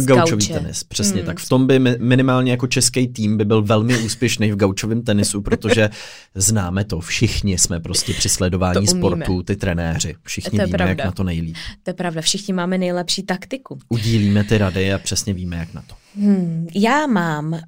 [0.03, 1.25] Gaučový tenis, přesně Hmm.
[1.25, 1.39] tak.
[1.39, 5.41] V tom by mi- minimálně jako český tým by byl velmi úspěšný v gaučovém tenisu,
[5.41, 5.89] protože
[6.35, 10.89] známe to, všichni jsme prostě při sledování sportu, ty trenéři, všichni víme, pravda.
[10.89, 11.55] jak na to nejlíp.
[11.83, 13.79] To je pravda, všichni máme nejlepší taktiku.
[13.89, 15.95] Udílíme ty rady a přesně víme, jak na to.
[16.21, 17.59] Hmm, já mám uh,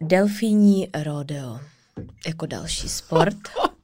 [0.00, 1.60] delfíní rodeo
[2.26, 3.36] jako další sport.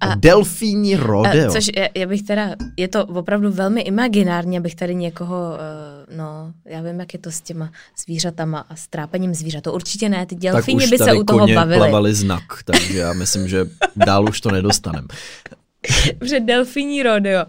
[0.00, 1.48] A Delfíní rodeo.
[1.48, 6.16] A, což je, já bych teda, je to opravdu velmi imaginární, abych tady někoho, uh,
[6.16, 7.70] no, já vím, jak je to s těma
[8.04, 9.64] zvířatama a s trápením zvířat.
[9.64, 11.78] To určitě ne, ty delfíni by se u toho bavili.
[11.78, 15.08] plavali znak, takže já myslím, že dál už to nedostaneme.
[16.24, 17.44] Že delfíní rodeo.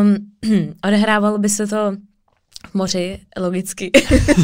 [0.00, 0.16] Um,
[0.84, 1.92] odehrávalo by se to
[2.70, 3.90] v moři, logicky,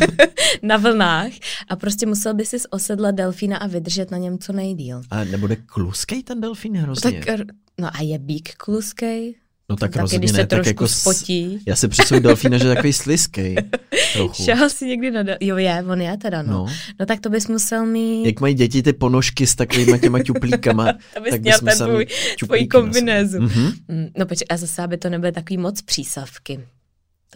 [0.62, 1.30] na vlnách
[1.68, 5.02] a prostě musel by si osedlat delfína a vydržet na něm co nejdíl.
[5.10, 7.22] A nebude kluskej ten delfín hrozně?
[7.26, 7.40] Tak,
[7.80, 9.34] no a je bík kluskej?
[9.68, 11.58] no tak taky, rozhodně když se ne, tak trošku jako s- spotí.
[11.66, 13.56] Já si představuji delfína, že je takový sliskej.
[14.44, 16.52] Šahal si někdy na del- Jo, je, on je teda, no.
[16.52, 16.66] No.
[17.00, 17.06] no.
[17.06, 18.26] tak to bys musel mít...
[18.26, 22.06] Jak mají děti ty ponožky s takovými těma ťuplíkama, Abys tak měl bys ten tvůj-
[22.38, 22.66] sobě.
[22.66, 23.40] kombinézu.
[23.40, 23.72] Mhm.
[23.88, 26.60] Mm, No počkej, a zase, aby to nebyly takový moc přísavky.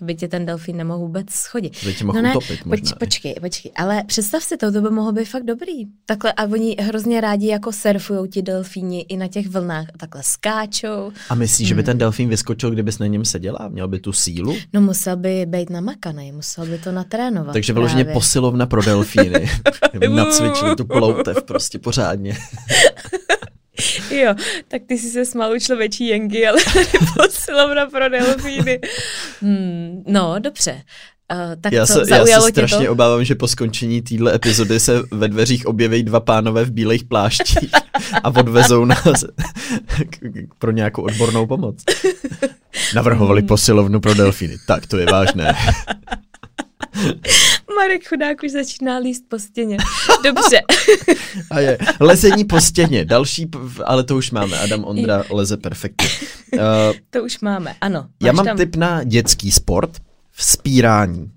[0.01, 1.81] To by tě ten delfín nemohl vůbec schodit.
[1.81, 2.83] To by tě mohl no ne, utopit možná.
[2.91, 5.85] poč, počkej, počkej, ale představ si to, to by mohlo být fakt dobrý.
[6.07, 10.23] Takhle a oni hrozně rádi jako surfujou ti delfíni i na těch vlnách a takhle
[10.25, 11.13] skáčou.
[11.29, 11.87] A myslíš, že by Hmm.
[11.87, 13.69] ten delfín vyskočil, kdybys na něm seděla?
[13.69, 14.57] Měl by tu sílu?
[14.73, 17.53] No musel by být namakaný, musel by to natrénovat.
[17.53, 19.51] Takže vyloženě posilovna pro delfíny.
[20.09, 22.37] Nacvičili tu ploutev prostě pořádně.
[24.11, 24.35] Jo,
[24.69, 28.81] tak ty si se smál u člověčí jengy, ale tady posilovna pro delfíny.
[29.41, 30.83] Hmm, no, dobře.
[31.33, 32.93] Uh, tak Já co, se, já se strašně to?
[32.93, 37.71] obávám, že po skončení téhle epizody se ve dveřích objeví dva pánové v bílých pláštích
[38.23, 39.25] a odvezou nás
[40.11, 41.77] k- k- pro nějakou odbornou pomoc.
[42.95, 44.57] Navrhovali posilovnu pro delfíny.
[44.67, 45.55] Tak to je vážné.
[47.77, 49.77] Marek chudák už začíná líst po stěně.
[50.25, 50.61] Dobře.
[51.51, 51.79] A je.
[52.01, 53.05] Lezení po stěně.
[53.05, 53.49] Další,
[53.85, 54.59] ale to už máme.
[54.59, 56.09] Adam Ondra leze perfektně.
[56.53, 56.61] Uh,
[57.11, 58.07] To už máme, ano.
[58.23, 58.57] já mám tam...
[58.57, 59.91] tip na dětský sport.
[60.31, 61.31] Vzpírání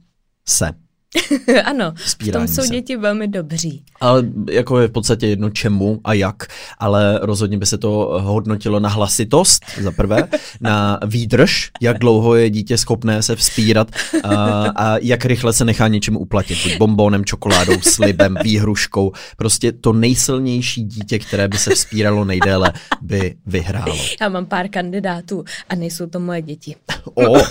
[0.47, 0.82] se.
[1.65, 2.67] ano, v tom jsou se.
[2.67, 3.83] děti velmi dobří.
[4.01, 6.47] Ale jako je v podstatě jedno čemu a jak,
[6.79, 10.27] ale rozhodně by se to hodnotilo na hlasitost, za prvé,
[10.61, 13.91] na výdrž, jak dlouho je dítě schopné se vzpírat
[14.23, 14.35] a,
[14.75, 19.11] a jak rychle se nechá něčemu uplatit, buď bombónem, čokoládou, slibem, výhruškou.
[19.37, 23.97] Prostě to nejsilnější dítě, které by se vzpíralo nejdéle, by vyhrálo.
[24.21, 26.75] Já mám pár kandidátů a nejsou to moje děti.
[27.13, 27.41] Oh,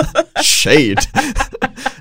[0.62, 0.94] shade.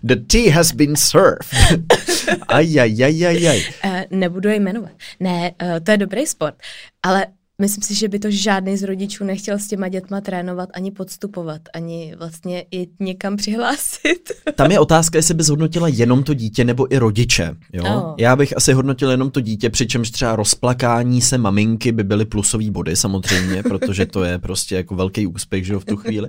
[0.04, 1.52] The tea has been served.
[2.48, 3.60] Ajajajajaj.
[3.84, 4.92] Uh, nebudu je jmenovat.
[5.20, 6.56] Ne, uh, to je dobrý sport,
[7.04, 7.26] ale
[7.62, 11.62] Myslím si, že by to žádný z rodičů nechtěl s těma dětma trénovat, ani podstupovat,
[11.74, 14.32] ani vlastně i někam přihlásit.
[14.56, 17.56] Tam je otázka, jestli by zhodnotila jenom to dítě nebo i rodiče.
[17.74, 17.84] Jo?
[17.84, 18.16] Oh.
[18.18, 22.72] Já bych asi hodnotil jenom to dítě, přičemž třeba rozplakání se maminky by byly plusové
[22.72, 26.28] body samozřejmě, protože to je prostě jako velký úspěch že jo, v tu chvíli.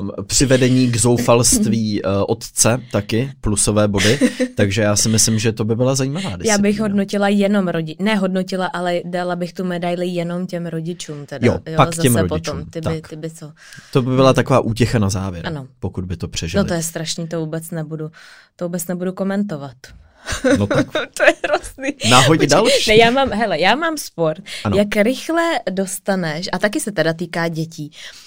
[0.00, 4.18] Um, přivedení k zoufalství uh, otce taky plusové body,
[4.54, 6.52] takže já si myslím, že to by byla zajímavá disciplína.
[6.52, 10.66] Já bych hodnotila jenom rodiče, ne hodnotila, ale dala bych tu medaili jenom jenom těm
[10.66, 11.46] rodičům teda.
[11.46, 12.64] Jo, jo pak zase těm rodičům.
[12.64, 12.70] Potom.
[12.70, 13.52] Ty by, ty by co?
[13.92, 15.66] To by byla taková útěcha na závěr, ano.
[15.78, 16.64] pokud by to přežili.
[16.64, 18.10] No to je strašný, to vůbec nebudu,
[18.56, 19.76] to vůbec nebudu komentovat.
[20.58, 20.86] No tak.
[20.92, 22.10] to je hrozný.
[22.10, 22.90] Nahoď další.
[22.90, 24.42] Ne, já mám, hele, já mám sport.
[24.64, 24.76] Ano.
[24.76, 28.23] Jak rychle dostaneš, a taky se teda týká dětí, Uh,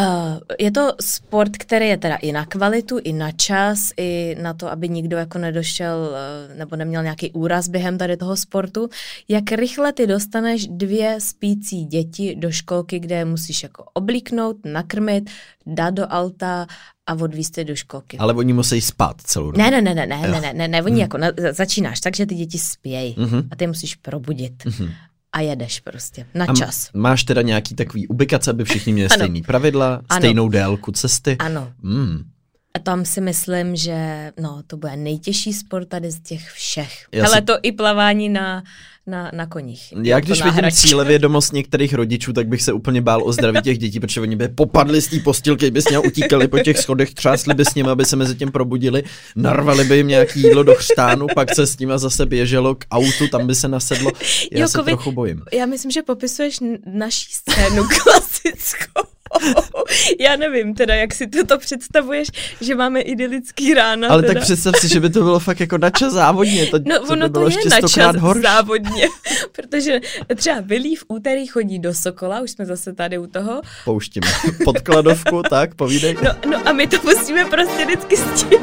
[0.00, 4.54] Uh, je to sport, který je teda i na kvalitu, i na čas, i na
[4.54, 8.88] to, aby nikdo jako nedošel uh, nebo neměl nějaký úraz během tady toho sportu.
[9.28, 15.30] Jak rychle ty dostaneš dvě spící děti do školky, kde je musíš jako oblíknout, nakrmit,
[15.66, 16.66] dát do alta
[17.06, 18.18] a odvíst do školky.
[18.18, 19.58] Ale oni musí spát celou dobu.
[19.58, 21.00] Ne, ne, ne, ne, ne, ne, ne, ne, oni hmm.
[21.00, 23.48] jako na, začínáš tak, že ty děti spějí uh-huh.
[23.50, 24.64] a ty musíš probudit.
[24.64, 24.92] Uh-huh
[25.36, 26.90] a jedeš prostě na čas.
[26.94, 30.20] A máš teda nějaký takový ubikace, aby všichni měli stejný pravidla, ano.
[30.20, 31.36] stejnou délku cesty?
[31.38, 31.72] Ano.
[31.82, 32.24] Mm.
[32.74, 37.06] A tam si myslím, že no, to bude nejtěžší sport tady z těch všech.
[37.12, 37.42] Já Ale si...
[37.42, 38.62] to i plavání na
[39.06, 39.94] na, na koních.
[40.02, 44.00] Já když vidím cílevědomost některých rodičů, tak bych se úplně bál o zdraví těch dětí,
[44.00, 47.54] protože oni by popadli z té postilky, by s ním utíkali po těch schodech, třásli
[47.54, 49.02] by s nimi, aby se mezi tím probudili,
[49.36, 53.28] narvali by jim nějaký jídlo do chřtánu, pak se s nimi zase běželo k autu,
[53.30, 54.12] tam by se nasedlo.
[54.52, 55.42] Já jo, se trochu bojím.
[55.52, 58.95] Já myslím, že popisuješ naší scénu klasickou.
[60.20, 62.28] Já nevím teda, jak si to představuješ,
[62.60, 64.08] že máme idylický rána.
[64.08, 64.34] Ale teda.
[64.34, 66.66] tak představ si, že by to bylo fakt jako načas závodně.
[66.66, 68.42] To, no, ono by bylo to je načas horší.
[68.42, 69.08] závodně,
[69.52, 70.00] protože
[70.36, 73.60] třeba Vilí v úterý chodí do Sokola, už jsme zase tady u toho.
[73.84, 74.26] Pouštíme
[74.64, 76.16] podkladovku, tak, povídej.
[76.22, 78.58] No, no a my to musíme prostě vždycky s tím.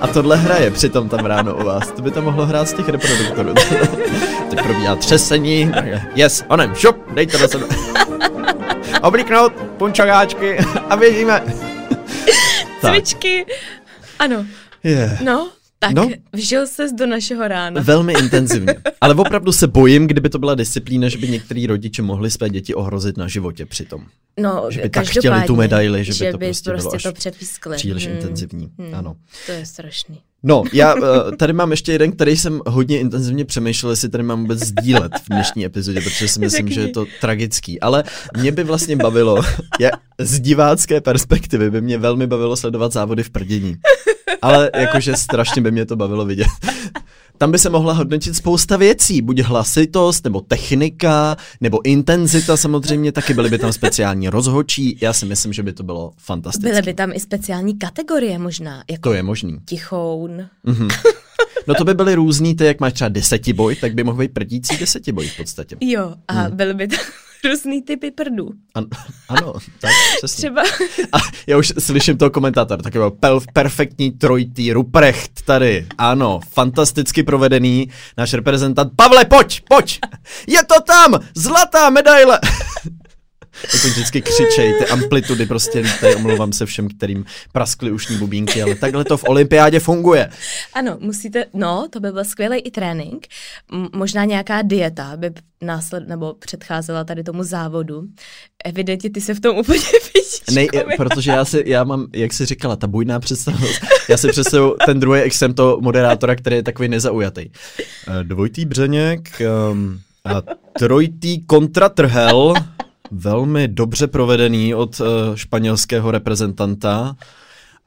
[0.00, 1.92] A tohle hraje přitom tam ráno u vás.
[1.92, 3.54] To by to mohlo hrát z těch reproduktorů.
[4.50, 5.72] Teď probíhá třesení.
[6.14, 7.66] Yes, onem, šup, dejte do sebe
[9.04, 10.58] oblíknout punčogáčky
[10.90, 11.42] a běžíme.
[12.80, 13.46] Cvičky.
[14.18, 14.46] Ano.
[14.84, 15.20] Yeah.
[15.20, 17.82] No, tak no, vžil ses do našeho rána.
[17.82, 18.74] Velmi intenzivně.
[19.00, 22.74] Ale opravdu se bojím, kdyby to byla disciplína, že by některý rodiče mohli své děti
[22.74, 24.06] ohrozit na životě přitom.
[24.40, 27.12] No, že by tak chtěli tu medaili, že, že by to prostě, prostě bylo to
[27.12, 27.76] předpískli.
[27.76, 28.16] příliš hmm.
[28.16, 28.70] intenzivní.
[28.78, 28.94] Hmm.
[28.94, 29.16] Ano.
[29.46, 30.20] To je strašný.
[30.46, 34.40] No, já eh, tady mám ještě jeden, který jsem hodně intenzivně přemýšlel, jestli tady mám
[34.40, 37.80] vůbec sdílet v dnešní epizodě, protože si myslím, že je to tragický.
[37.80, 38.04] Ale
[38.36, 39.42] mě by vlastně bavilo,
[39.80, 43.76] je, z divácké perspektivy by mě velmi bavilo sledovat závody v prdění.
[44.42, 46.46] Ale jakože strašně by mě to bavilo vidět.
[47.44, 53.34] Tam by se mohla hodnotit spousta věcí, buď hlasitost, nebo technika, nebo intenzita samozřejmě, taky
[53.34, 54.98] byly by tam speciální rozhočí.
[55.00, 56.70] Já si myslím, že by to bylo fantastické.
[56.70, 58.84] Byly by tam i speciální kategorie možná.
[58.90, 59.58] Jako to je možný.
[59.64, 60.48] Tichoun.
[60.66, 60.90] Mm-hmm.
[61.66, 64.76] No to by byly různý, ty jak máš třeba desetiboj, tak by mohl být prdící
[64.76, 65.76] desetiboj v podstatě.
[65.80, 66.56] Jo, a hmm.
[66.56, 66.98] byly by tam
[67.44, 68.50] různý typy prdů.
[68.74, 68.86] An,
[69.28, 70.50] ano, tak přesně.
[70.50, 70.62] Třeba.
[71.12, 73.12] A já už slyším toho komentátora, taky byl
[73.52, 75.86] perfektní trojitý Ruprecht tady.
[75.98, 78.92] Ano, fantasticky provedený náš reprezentant.
[78.96, 80.00] Pavle, pojď, pojď!
[80.46, 81.20] Je to tam!
[81.34, 82.40] Zlatá medaile!
[83.74, 88.74] jako vždycky křičej, ty amplitudy prostě lítají, omlouvám se všem, kterým praskly ušní bubínky, ale
[88.74, 90.30] takhle to v olympiádě funguje.
[90.74, 93.26] Ano, musíte, no, to by byl skvělý i trénink,
[93.72, 95.30] M- možná nějaká dieta by
[95.62, 98.02] násled, nebo předcházela tady tomu závodu.
[98.64, 99.80] Evidentně ty se v tom úplně.
[100.52, 103.80] Ne, protože já si, já mám, jak jsi říkala, ta bujná představivost.
[104.08, 107.50] Já si představuji ten druhý extrém toho moderátora, který je takový nezaujatý.
[107.80, 110.42] Eh, dvojitý břeněk, um, a
[110.78, 112.54] trojitý kontratrhel,
[113.10, 117.16] velmi dobře provedený od uh, španělského reprezentanta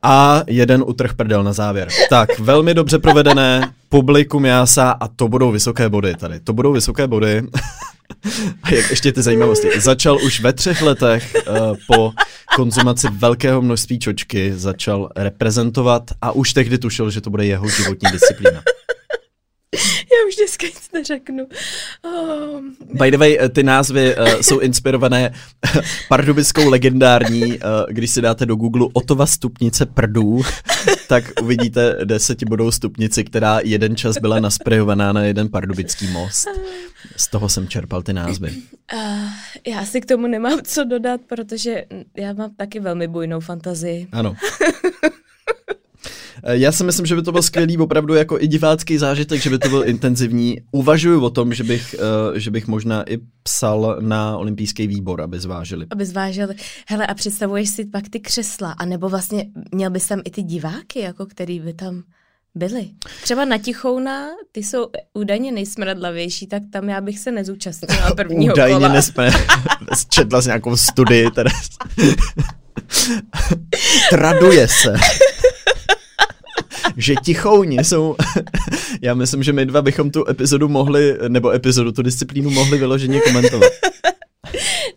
[0.03, 1.88] A jeden utrh prdel na závěr.
[2.10, 6.39] Tak, velmi dobře provedené, publikum jása a to budou vysoké body tady.
[6.39, 7.43] To budou vysoké body.
[8.63, 9.82] a jak ještě ty zajímavosti.
[9.82, 12.12] Začal už ve třech letech uh, po
[12.56, 18.12] konzumaci velkého množství čočky, začal reprezentovat a už tehdy tušil, že to bude jeho životní
[18.12, 18.62] disciplína.
[19.75, 21.47] Já už dneska nic neřeknu.
[22.03, 22.61] Oh.
[22.93, 25.34] By the way, ty názvy uh, jsou inspirované
[26.09, 27.57] pardubickou legendární, uh,
[27.89, 30.41] když si dáte do Google Otova stupnice prdů,
[31.07, 36.47] tak uvidíte desetibodou stupnici, která jeden čas byla nasprejovaná na jeden pardubický most.
[37.15, 38.51] Z toho jsem čerpal ty názvy.
[38.93, 39.30] Uh,
[39.68, 41.86] já si k tomu nemám co dodat, protože
[42.18, 44.07] já mám taky velmi bujnou fantazii.
[44.11, 44.36] Ano.
[46.44, 49.50] Eh, já si myslím, že by to byl skvělý opravdu jako i divácký zážitek, že
[49.50, 50.58] by to byl intenzivní.
[50.72, 51.96] Uvažuji o tom, že bych,
[52.30, 55.86] uh, že bych možná i psal na olympijský výbor, aby zvážili.
[55.90, 56.56] Aby zvážili.
[56.88, 61.00] Hele, a představuješ si pak ty křesla, anebo vlastně měl bys tam i ty diváky,
[61.00, 62.04] jako který by tam
[62.56, 62.90] byli.
[63.24, 68.76] Třeba na Tichouna, ty jsou údajně nejsmradlavější, tak tam já bych se nezúčastnila prvního údajně
[68.76, 68.90] kola.
[68.90, 69.02] Údajně
[70.10, 71.52] četla jsi nějakou studii, teda.
[74.10, 74.94] Traduje se
[76.97, 78.15] že tichouni jsou,
[79.01, 83.19] já myslím, že my dva bychom tu epizodu mohli, nebo epizodu, tu disciplínu mohli vyloženě
[83.19, 83.71] komentovat.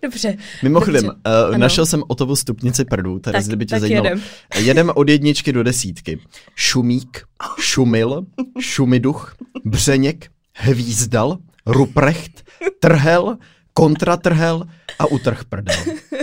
[0.03, 0.37] Dobře.
[0.63, 1.21] Mimochodem, dobře.
[1.51, 4.07] Uh, našel jsem Otovu stupnici prdů, tady tak, by tě zajímalo.
[4.07, 4.23] Jedem.
[4.59, 6.21] jedem od jedničky do desítky.
[6.57, 7.25] Šumík,
[7.61, 8.27] Šumil,
[8.61, 12.45] Šumiduch, Břeněk, Hvízdal, Ruprecht,
[12.81, 13.37] Trhel,
[13.75, 14.65] Kontratrhel
[14.99, 15.77] a utrh prdel.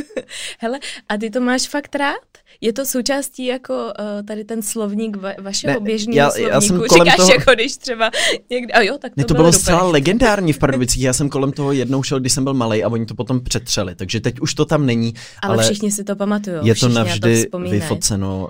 [0.59, 0.79] Hele,
[1.09, 2.37] a ty to máš fakt rád?
[2.61, 6.53] Je to součástí jako uh, tady ten slovník va- vašeho ne, běžného já, slovníku?
[6.53, 7.31] Já jsem kolem Říkáš toho...
[7.31, 8.11] jako když třeba
[8.49, 11.51] někde, a jo, tak to, ne, to bylo zcela legendární v Pardubicích, já jsem kolem
[11.51, 14.53] toho jednou šel, když jsem byl malý a oni to potom přetřeli, takže teď už
[14.53, 15.13] to tam není.
[15.41, 16.57] Ale, ale všichni si to pamatují.
[16.63, 18.49] Je to navždy to vyfoceno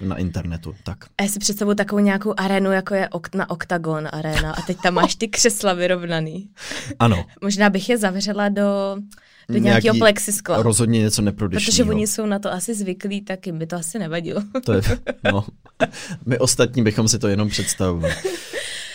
[0.00, 0.98] uh, na internetu, tak.
[1.18, 4.76] A já si představuji takovou nějakou arénu, jako je ok- na Octagon arena a teď
[4.82, 6.48] tam máš ty křesla vyrovnaný.
[6.98, 7.24] Ano.
[7.42, 8.96] Možná bych je zavřela do
[9.48, 10.62] do nějakého plexiskla.
[10.62, 11.70] Rozhodně něco neprodyšného.
[11.70, 14.42] Protože oni jsou na to asi zvyklí, tak jim by to asi nevadilo.
[14.64, 14.82] To je,
[15.32, 15.44] no.
[16.26, 18.14] My ostatní bychom si to jenom představovali.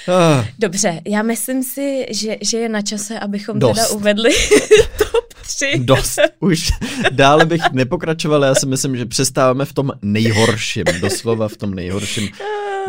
[0.08, 0.46] Ah.
[0.60, 3.76] Dobře, já myslím si, že, že je na čase, abychom Dost.
[3.76, 4.30] teda uvedli
[4.98, 5.80] top 3.
[5.80, 6.20] Dost.
[6.40, 6.72] Už
[7.12, 12.30] dále bych nepokračoval, já si myslím, že přestáváme v tom nejhorším, doslova v tom nejhorším.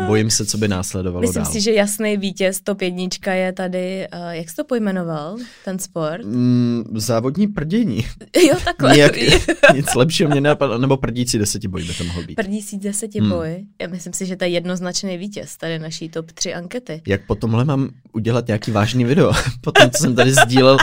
[0.07, 1.51] Bojím se, co by následovalo Myslím dál.
[1.51, 6.25] si, že jasný vítěz top jednička je tady, uh, jak jsi to pojmenoval, ten sport?
[6.25, 8.05] Mm, závodní prdění.
[8.47, 8.93] Jo, takhle.
[8.93, 9.13] Nijak,
[9.75, 12.35] nic lepšího mě nenapadlo, nebo prdící desetiboj by to mohl být.
[12.35, 13.49] Prdící desetiboj.
[13.49, 13.67] Hmm.
[13.81, 17.01] Já myslím si, že to je jednoznačný vítěz tady naší top 3 ankety.
[17.07, 19.31] Jak po tomhle mám udělat nějaký vážný video?
[19.61, 20.77] Potom, co jsem tady sdílel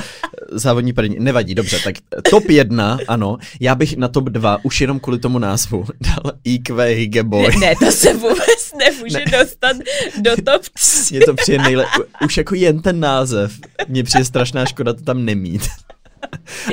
[0.52, 1.16] závodní prdění.
[1.24, 1.94] Nevadí, dobře, tak
[2.30, 3.38] top 1, ano.
[3.60, 7.56] Já bych na top 2, už jenom kvůli tomu názvu, dal IQ Higeboy.
[7.60, 9.24] Ne, to se vůbec nemůže ne.
[9.38, 9.76] dostat
[10.20, 11.14] do top 3.
[11.14, 11.86] Mně to přijde nejle...
[12.24, 13.52] Už jako jen ten název.
[13.88, 15.68] Mně přijde strašná škoda to tam nemít.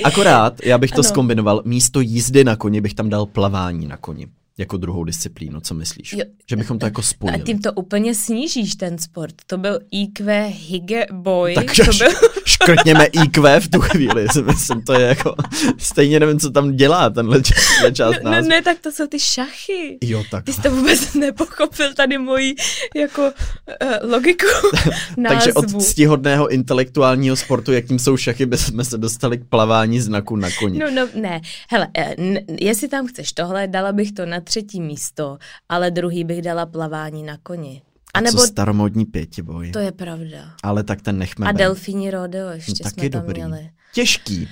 [0.04, 1.04] Akorát, já bych to ano.
[1.04, 4.28] skombinoval, místo jízdy na koni bych tam dal plavání na koni
[4.58, 6.14] jako druhou disciplínu, co myslíš?
[6.14, 6.26] Jo.
[6.50, 7.42] Že bychom to jako spojili.
[7.42, 9.36] A tím to úplně snížíš ten sport.
[9.48, 11.56] To byl IQ Hige Boy.
[11.56, 12.08] Tak to byl...
[12.46, 14.28] škrtněme IQ v tu chvíli.
[14.46, 15.36] Myslím, to je jako,
[15.78, 19.20] stejně nevím, co tam dělá tenhle, tenhle část no, no, ne, tak to jsou ty
[19.20, 19.98] šachy.
[20.02, 20.46] Jo, tak.
[20.46, 22.56] Ty jsi to vůbec nepochopil tady moji
[22.96, 24.46] jako uh, logiku
[25.28, 30.50] Takže od ctihodného intelektuálního sportu, jakým jsou šachy, jsme se dostali k plavání znaku na
[30.60, 30.80] koni.
[30.80, 31.42] No, no, ne.
[31.70, 35.38] Hele, eh, n- jestli tam chceš tohle, dala bych to na třetí místo,
[35.70, 37.82] ale druhý bych dala plavání na koni.
[38.14, 38.38] A, nebo...
[38.38, 39.72] co staromodní pětiboj?
[39.72, 40.54] To je pravda.
[40.64, 41.46] Ale tak ten nechme.
[41.46, 41.58] A ben.
[41.58, 43.42] delfíní rodeo ještě no, jsme tam dobrý.
[43.42, 43.70] měli.
[43.94, 44.50] Těžký.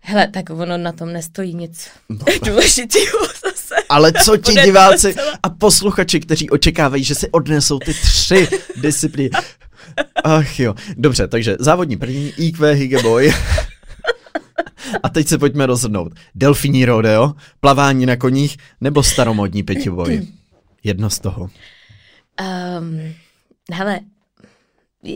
[0.00, 2.18] Hele, tak ono na tom nestojí nic no.
[2.44, 3.74] důležitého zase.
[3.88, 9.30] Ale co ti diváci a posluchači, kteří očekávají, že si odnesou ty tři disciplíny.
[10.24, 13.32] Ach jo, dobře, takže závodní první IQ Higeboy.
[15.02, 16.12] A teď se pojďme rozhodnout.
[16.34, 20.26] Delfíní rodeo, plavání na koních nebo staromodní pětiboj?
[20.84, 21.42] Jedno z toho.
[21.42, 23.00] Um,
[23.72, 24.00] hele,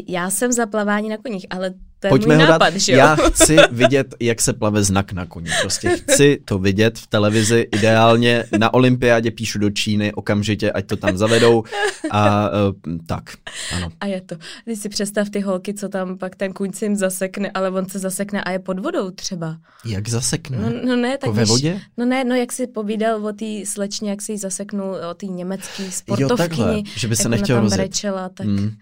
[0.08, 2.98] já jsem za plavání na koních, ale to je Pojďme můj nápad, že jo?
[2.98, 5.50] Já chci vidět, jak se plave znak na koni.
[5.60, 10.96] Prostě chci to vidět v televizi, ideálně na olympiádě píšu do Číny okamžitě, ať to
[10.96, 11.64] tam zavedou
[12.10, 13.30] a uh, tak,
[13.76, 13.90] ano.
[14.00, 14.36] A je to.
[14.64, 17.88] Ty si představ ty holky, co tam pak ten kuň si jim zasekne, ale on
[17.88, 19.56] se zasekne a je pod vodou třeba.
[19.84, 20.58] Jak zasekne?
[20.58, 21.80] No, no ne, tak jako ve vodě?
[21.96, 25.26] No ne, no jak si povídal o té slečně, jak si ji zaseknul, o té
[25.26, 26.76] německé sportovkyni.
[26.76, 27.80] Jo, že by se nechtěl rozjet.
[27.80, 28.46] Brečela, tak...
[28.46, 28.76] Hmm.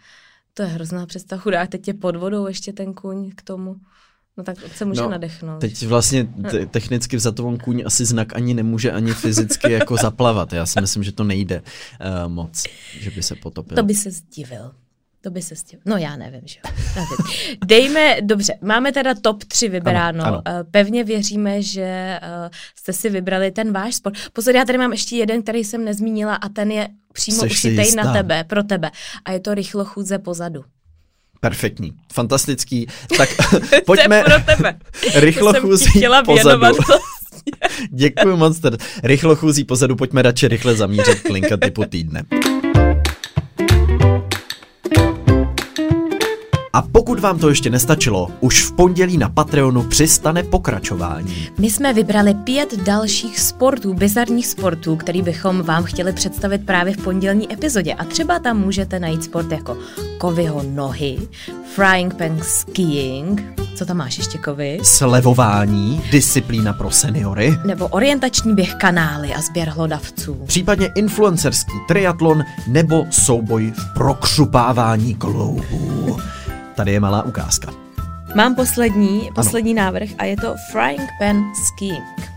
[0.57, 1.43] To je hrozná představa.
[1.43, 3.77] Chudák, teď je pod vodou ještě ten kůň k tomu.
[4.37, 5.61] No tak se může no, nadechnout.
[5.61, 10.53] Teď vlastně te- technicky vzato on kůň asi znak ani nemůže ani fyzicky jako zaplavat.
[10.53, 12.63] Já si myslím, že to nejde uh, moc,
[13.01, 13.77] že by se potopil.
[13.77, 14.73] To by se zdivil.
[15.27, 15.79] To by se s tím...
[15.87, 17.05] No já nevím, že jo.
[17.67, 20.25] Dejme, dobře, máme teda top 3 vybráno.
[20.25, 20.61] Ano, ano.
[20.61, 24.15] Eh, pevně věříme, že uh, jste si vybrali ten váš sport.
[24.33, 27.93] Pozor, já tady mám ještě jeden, který jsem nezmínila a ten je přímo Jseš ušitej
[27.93, 28.91] na tebe, pro tebe.
[29.25, 30.65] A je to rychlo chůdze pozadu.
[31.41, 32.87] Perfektní, fantastický.
[33.17, 33.29] Tak
[33.87, 34.79] pojďme pro tebe.
[35.15, 36.77] rychlo chůzí pozadu.
[37.91, 38.61] Děkuji moc.
[39.03, 42.23] Rychlo chůzí pozadu, pojďme radši rychle zamířit klinka typu týdne.
[46.77, 51.49] A pokud vám to ještě nestačilo, už v pondělí na Patreonu přistane pokračování.
[51.59, 56.97] My jsme vybrali pět dalších sportů, bizarních sportů, který bychom vám chtěli představit právě v
[56.97, 57.95] pondělní epizodě.
[57.95, 59.79] A třeba tam můžete najít sport jako
[60.19, 61.19] kovyho nohy,
[61.75, 63.43] frying pan skiing,
[63.75, 64.79] co tam máš ještě, Kovy?
[64.83, 67.59] Slevování, disciplína pro seniory.
[67.67, 70.35] Nebo orientační běh kanály a sběr hlodavců.
[70.47, 76.17] Případně influencerský triatlon nebo souboj v prokřupávání kloubů.
[76.77, 77.73] Tady je malá ukázka.
[78.35, 79.85] Mám poslední, poslední ano.
[79.85, 82.31] návrh a je to Frying Pan Skiing.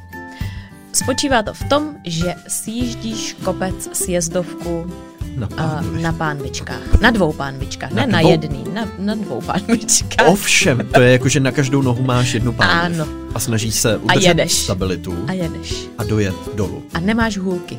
[0.93, 4.91] Spočívá to v tom, že sjíždíš kopec sjezdovku
[5.37, 6.01] na, pánvičkách.
[6.01, 7.01] na pánvičkách.
[7.01, 8.11] Na dvou pánvičkách, na ne dvou?
[8.13, 10.27] na jedný, na, na dvou pánvičkách.
[10.27, 12.99] Ovšem, to je jako, že na každou nohu máš jednu pánvič.
[12.99, 13.07] Ano.
[13.35, 14.53] A snažíš se udržet a jedeš.
[14.53, 15.25] stabilitu.
[15.27, 15.87] A jedeš.
[15.97, 16.83] A dojet dolů.
[16.93, 17.77] A nemáš hůlky.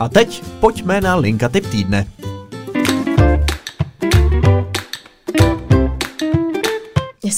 [0.00, 2.06] A teď pojďme na linka typ týdne.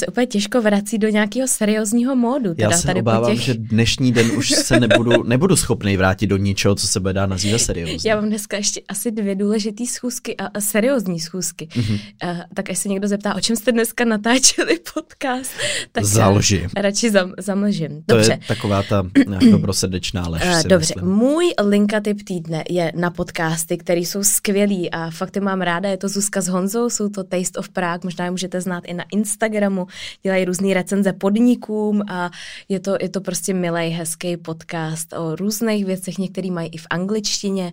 [0.03, 2.55] Se úplně těžko vrací do nějakého seriózního módu.
[2.55, 3.41] Teda Já se tady obávám, těch...
[3.41, 7.27] že dnešní den už se nebudu, nebudu schopný vrátit do ničeho, co se bude dát
[7.27, 7.99] nazývat seriózní.
[8.05, 11.69] Já mám dneska ještě asi dvě důležité schůzky a, a seriózní schůzky.
[11.73, 12.01] Mm-hmm.
[12.25, 15.51] Uh, tak až se někdo zeptá, o čem jste dneska natáčeli podcast,
[15.93, 16.69] tak Zalži.
[16.77, 18.05] radši zam, zamlžím.
[18.09, 18.27] Dobře.
[18.27, 19.07] To je taková ta
[19.43, 20.43] eh, dobrosrdečná lež.
[20.43, 21.15] Uh, dobře, myslím.
[21.15, 25.89] můj linka typ týdne je na podcasty, které jsou skvělý a fakt mám ráda.
[25.89, 28.95] Je to Zuzka s Honzou, jsou to Taste of Prague, možná je můžete znát i
[28.95, 29.87] na Instagramu,
[30.23, 32.31] dělají různé recenze podnikům a
[32.69, 36.87] je to, je to prostě milý, hezký podcast o různých věcech, některý mají i v
[36.91, 37.73] angličtině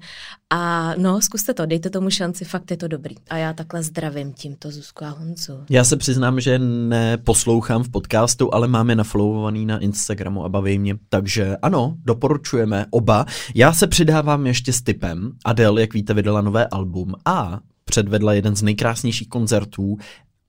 [0.49, 3.15] a no, zkuste to, dejte tomu šanci, fakt je to dobrý.
[3.29, 5.53] A já takhle zdravím tímto Zuzku a Honzu.
[5.69, 10.95] Já se přiznám, že neposlouchám v podcastu, ale máme nafollowovaný na Instagramu a baví mě.
[11.09, 13.25] Takže ano, doporučujeme oba.
[13.55, 15.31] Já se přidávám ještě s typem.
[15.45, 19.97] Adele, jak víte, vydala nové album a předvedla jeden z nejkrásnějších koncertů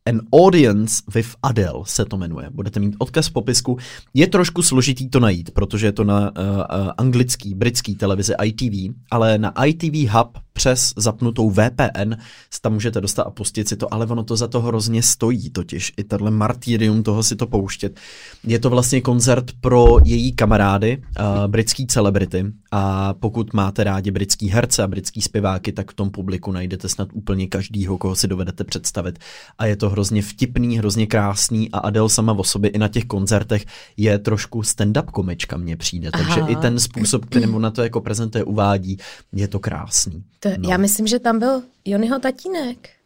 [0.06, 2.50] An Audience with Adele se to jmenuje.
[2.50, 3.78] Budete mít odkaz v popisku.
[4.14, 8.94] Je trošku složitý to najít, protože je to na uh, uh, anglický, britský televizi ITV,
[9.10, 12.14] ale na ITV Hub přes zapnutou VPN
[12.60, 15.92] tam můžete dostat a pustit si to, ale ono to za to hrozně stojí totiž.
[15.96, 18.00] I tenhle martyrium toho si to pouštět.
[18.44, 24.48] Je to vlastně koncert pro její kamarády, uh, britský celebrity a pokud máte rádi britský
[24.48, 28.64] herce a britský zpěváky, tak v tom publiku najdete snad úplně každýho, koho si dovedete
[28.64, 29.18] představit.
[29.58, 33.04] A je to hrozně vtipný, hrozně krásný a Adele sama o sobě i na těch
[33.04, 33.64] koncertech
[33.96, 36.10] je trošku stand-up komička mně přijde.
[36.12, 36.24] Aha.
[36.24, 38.96] Takže i ten způsob, kterým ona to jako prezentuje, uvádí,
[39.32, 40.24] je to krásný.
[40.40, 40.70] To, no.
[40.70, 42.99] Já myslím, že tam byl Jonyho tatínek.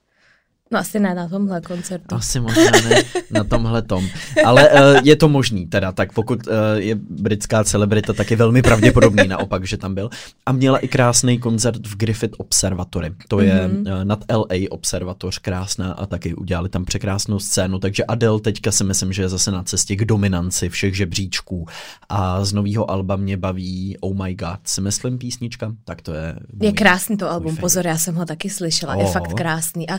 [0.70, 2.14] No asi ne na tomhle koncertu.
[2.14, 4.08] Asi možná ne na tomhle tom.
[4.44, 8.62] Ale uh, je to možný teda, tak pokud uh, je britská celebrita, tak je velmi
[8.62, 10.10] pravděpodobný naopak, že tam byl.
[10.46, 13.12] A měla i krásný koncert v Griffith Observatory.
[13.28, 13.98] To je mm-hmm.
[13.98, 18.84] uh, nad LA observatoř krásná a taky udělali tam překrásnou scénu, takže Adele teďka si
[18.84, 21.66] myslím, že je zase na cestě k dominanci všech žebříčků
[22.08, 26.36] a z nového alba mě baví Oh My God, si myslím písnička, tak to je
[26.52, 29.00] můj, Je krásný to album, pozor, já jsem ho taky slyšela, oh.
[29.00, 29.98] je fakt krásný a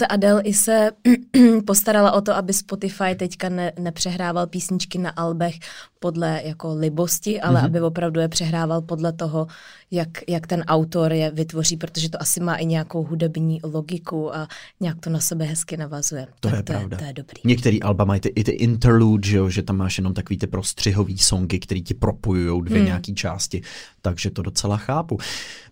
[0.00, 0.90] dokonce Adele i se
[1.66, 5.54] postarala o to, aby Spotify teďka ne, nepřehrával písničky na albech
[6.00, 7.64] podle jako libosti, ale mm-hmm.
[7.64, 9.46] aby opravdu je přehrával podle toho,
[9.90, 14.48] jak, jak ten autor je vytvoří, protože to asi má i nějakou hudební logiku a
[14.80, 16.26] nějak to na sebe hezky navazuje.
[16.40, 16.96] To tak je to pravda.
[16.96, 17.40] Je, to je dobrý.
[17.44, 20.46] Některý alba mají ty, i ty interlude, že, jo, že tam máš jenom takový ty
[20.46, 22.86] prostřihový songy, který ti propojují dvě hmm.
[22.86, 23.62] nějaký části,
[24.02, 25.18] takže to docela chápu.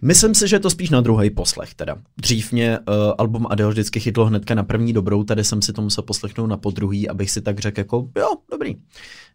[0.02, 1.96] Myslím si, že je to spíš na druhý poslech teda.
[2.20, 5.82] Dřív mě uh, album Adele vždycky chytlo hnedka na první dobrou, tady jsem si to
[5.82, 8.76] musel poslechnout na podruhý, abych si tak řekl jako, jo, dobrý.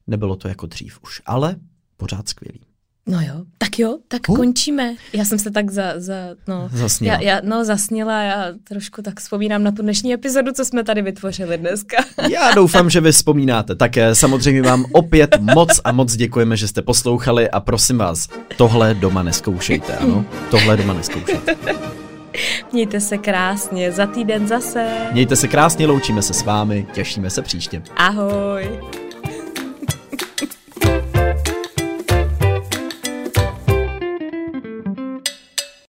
[0.08, 1.56] Nebylo to jako dřív už, ale
[1.98, 2.73] pořád skvělý.
[3.08, 4.36] No jo, tak jo, tak uh.
[4.36, 4.96] končíme.
[5.14, 6.14] Já jsem se tak za, za
[6.48, 7.16] no, zasněla.
[7.16, 11.02] Já, já, no, zasněla, já trošku tak vzpomínám na tu dnešní epizodu, co jsme tady
[11.02, 11.98] vytvořili dneska.
[12.30, 13.76] já doufám, že vy vzpomínáte.
[13.76, 18.28] Tak samozřejmě vám opět moc a moc děkujeme, že jste poslouchali a prosím vás,
[18.58, 20.26] tohle doma neskoušejte, ano?
[20.52, 21.56] Tohle doma neskoušejte.
[22.74, 24.88] Mějte se krásně, za týden zase.
[25.12, 27.82] Mějte se krásně, loučíme se s vámi, těšíme se příště.
[27.98, 28.80] Ahoj.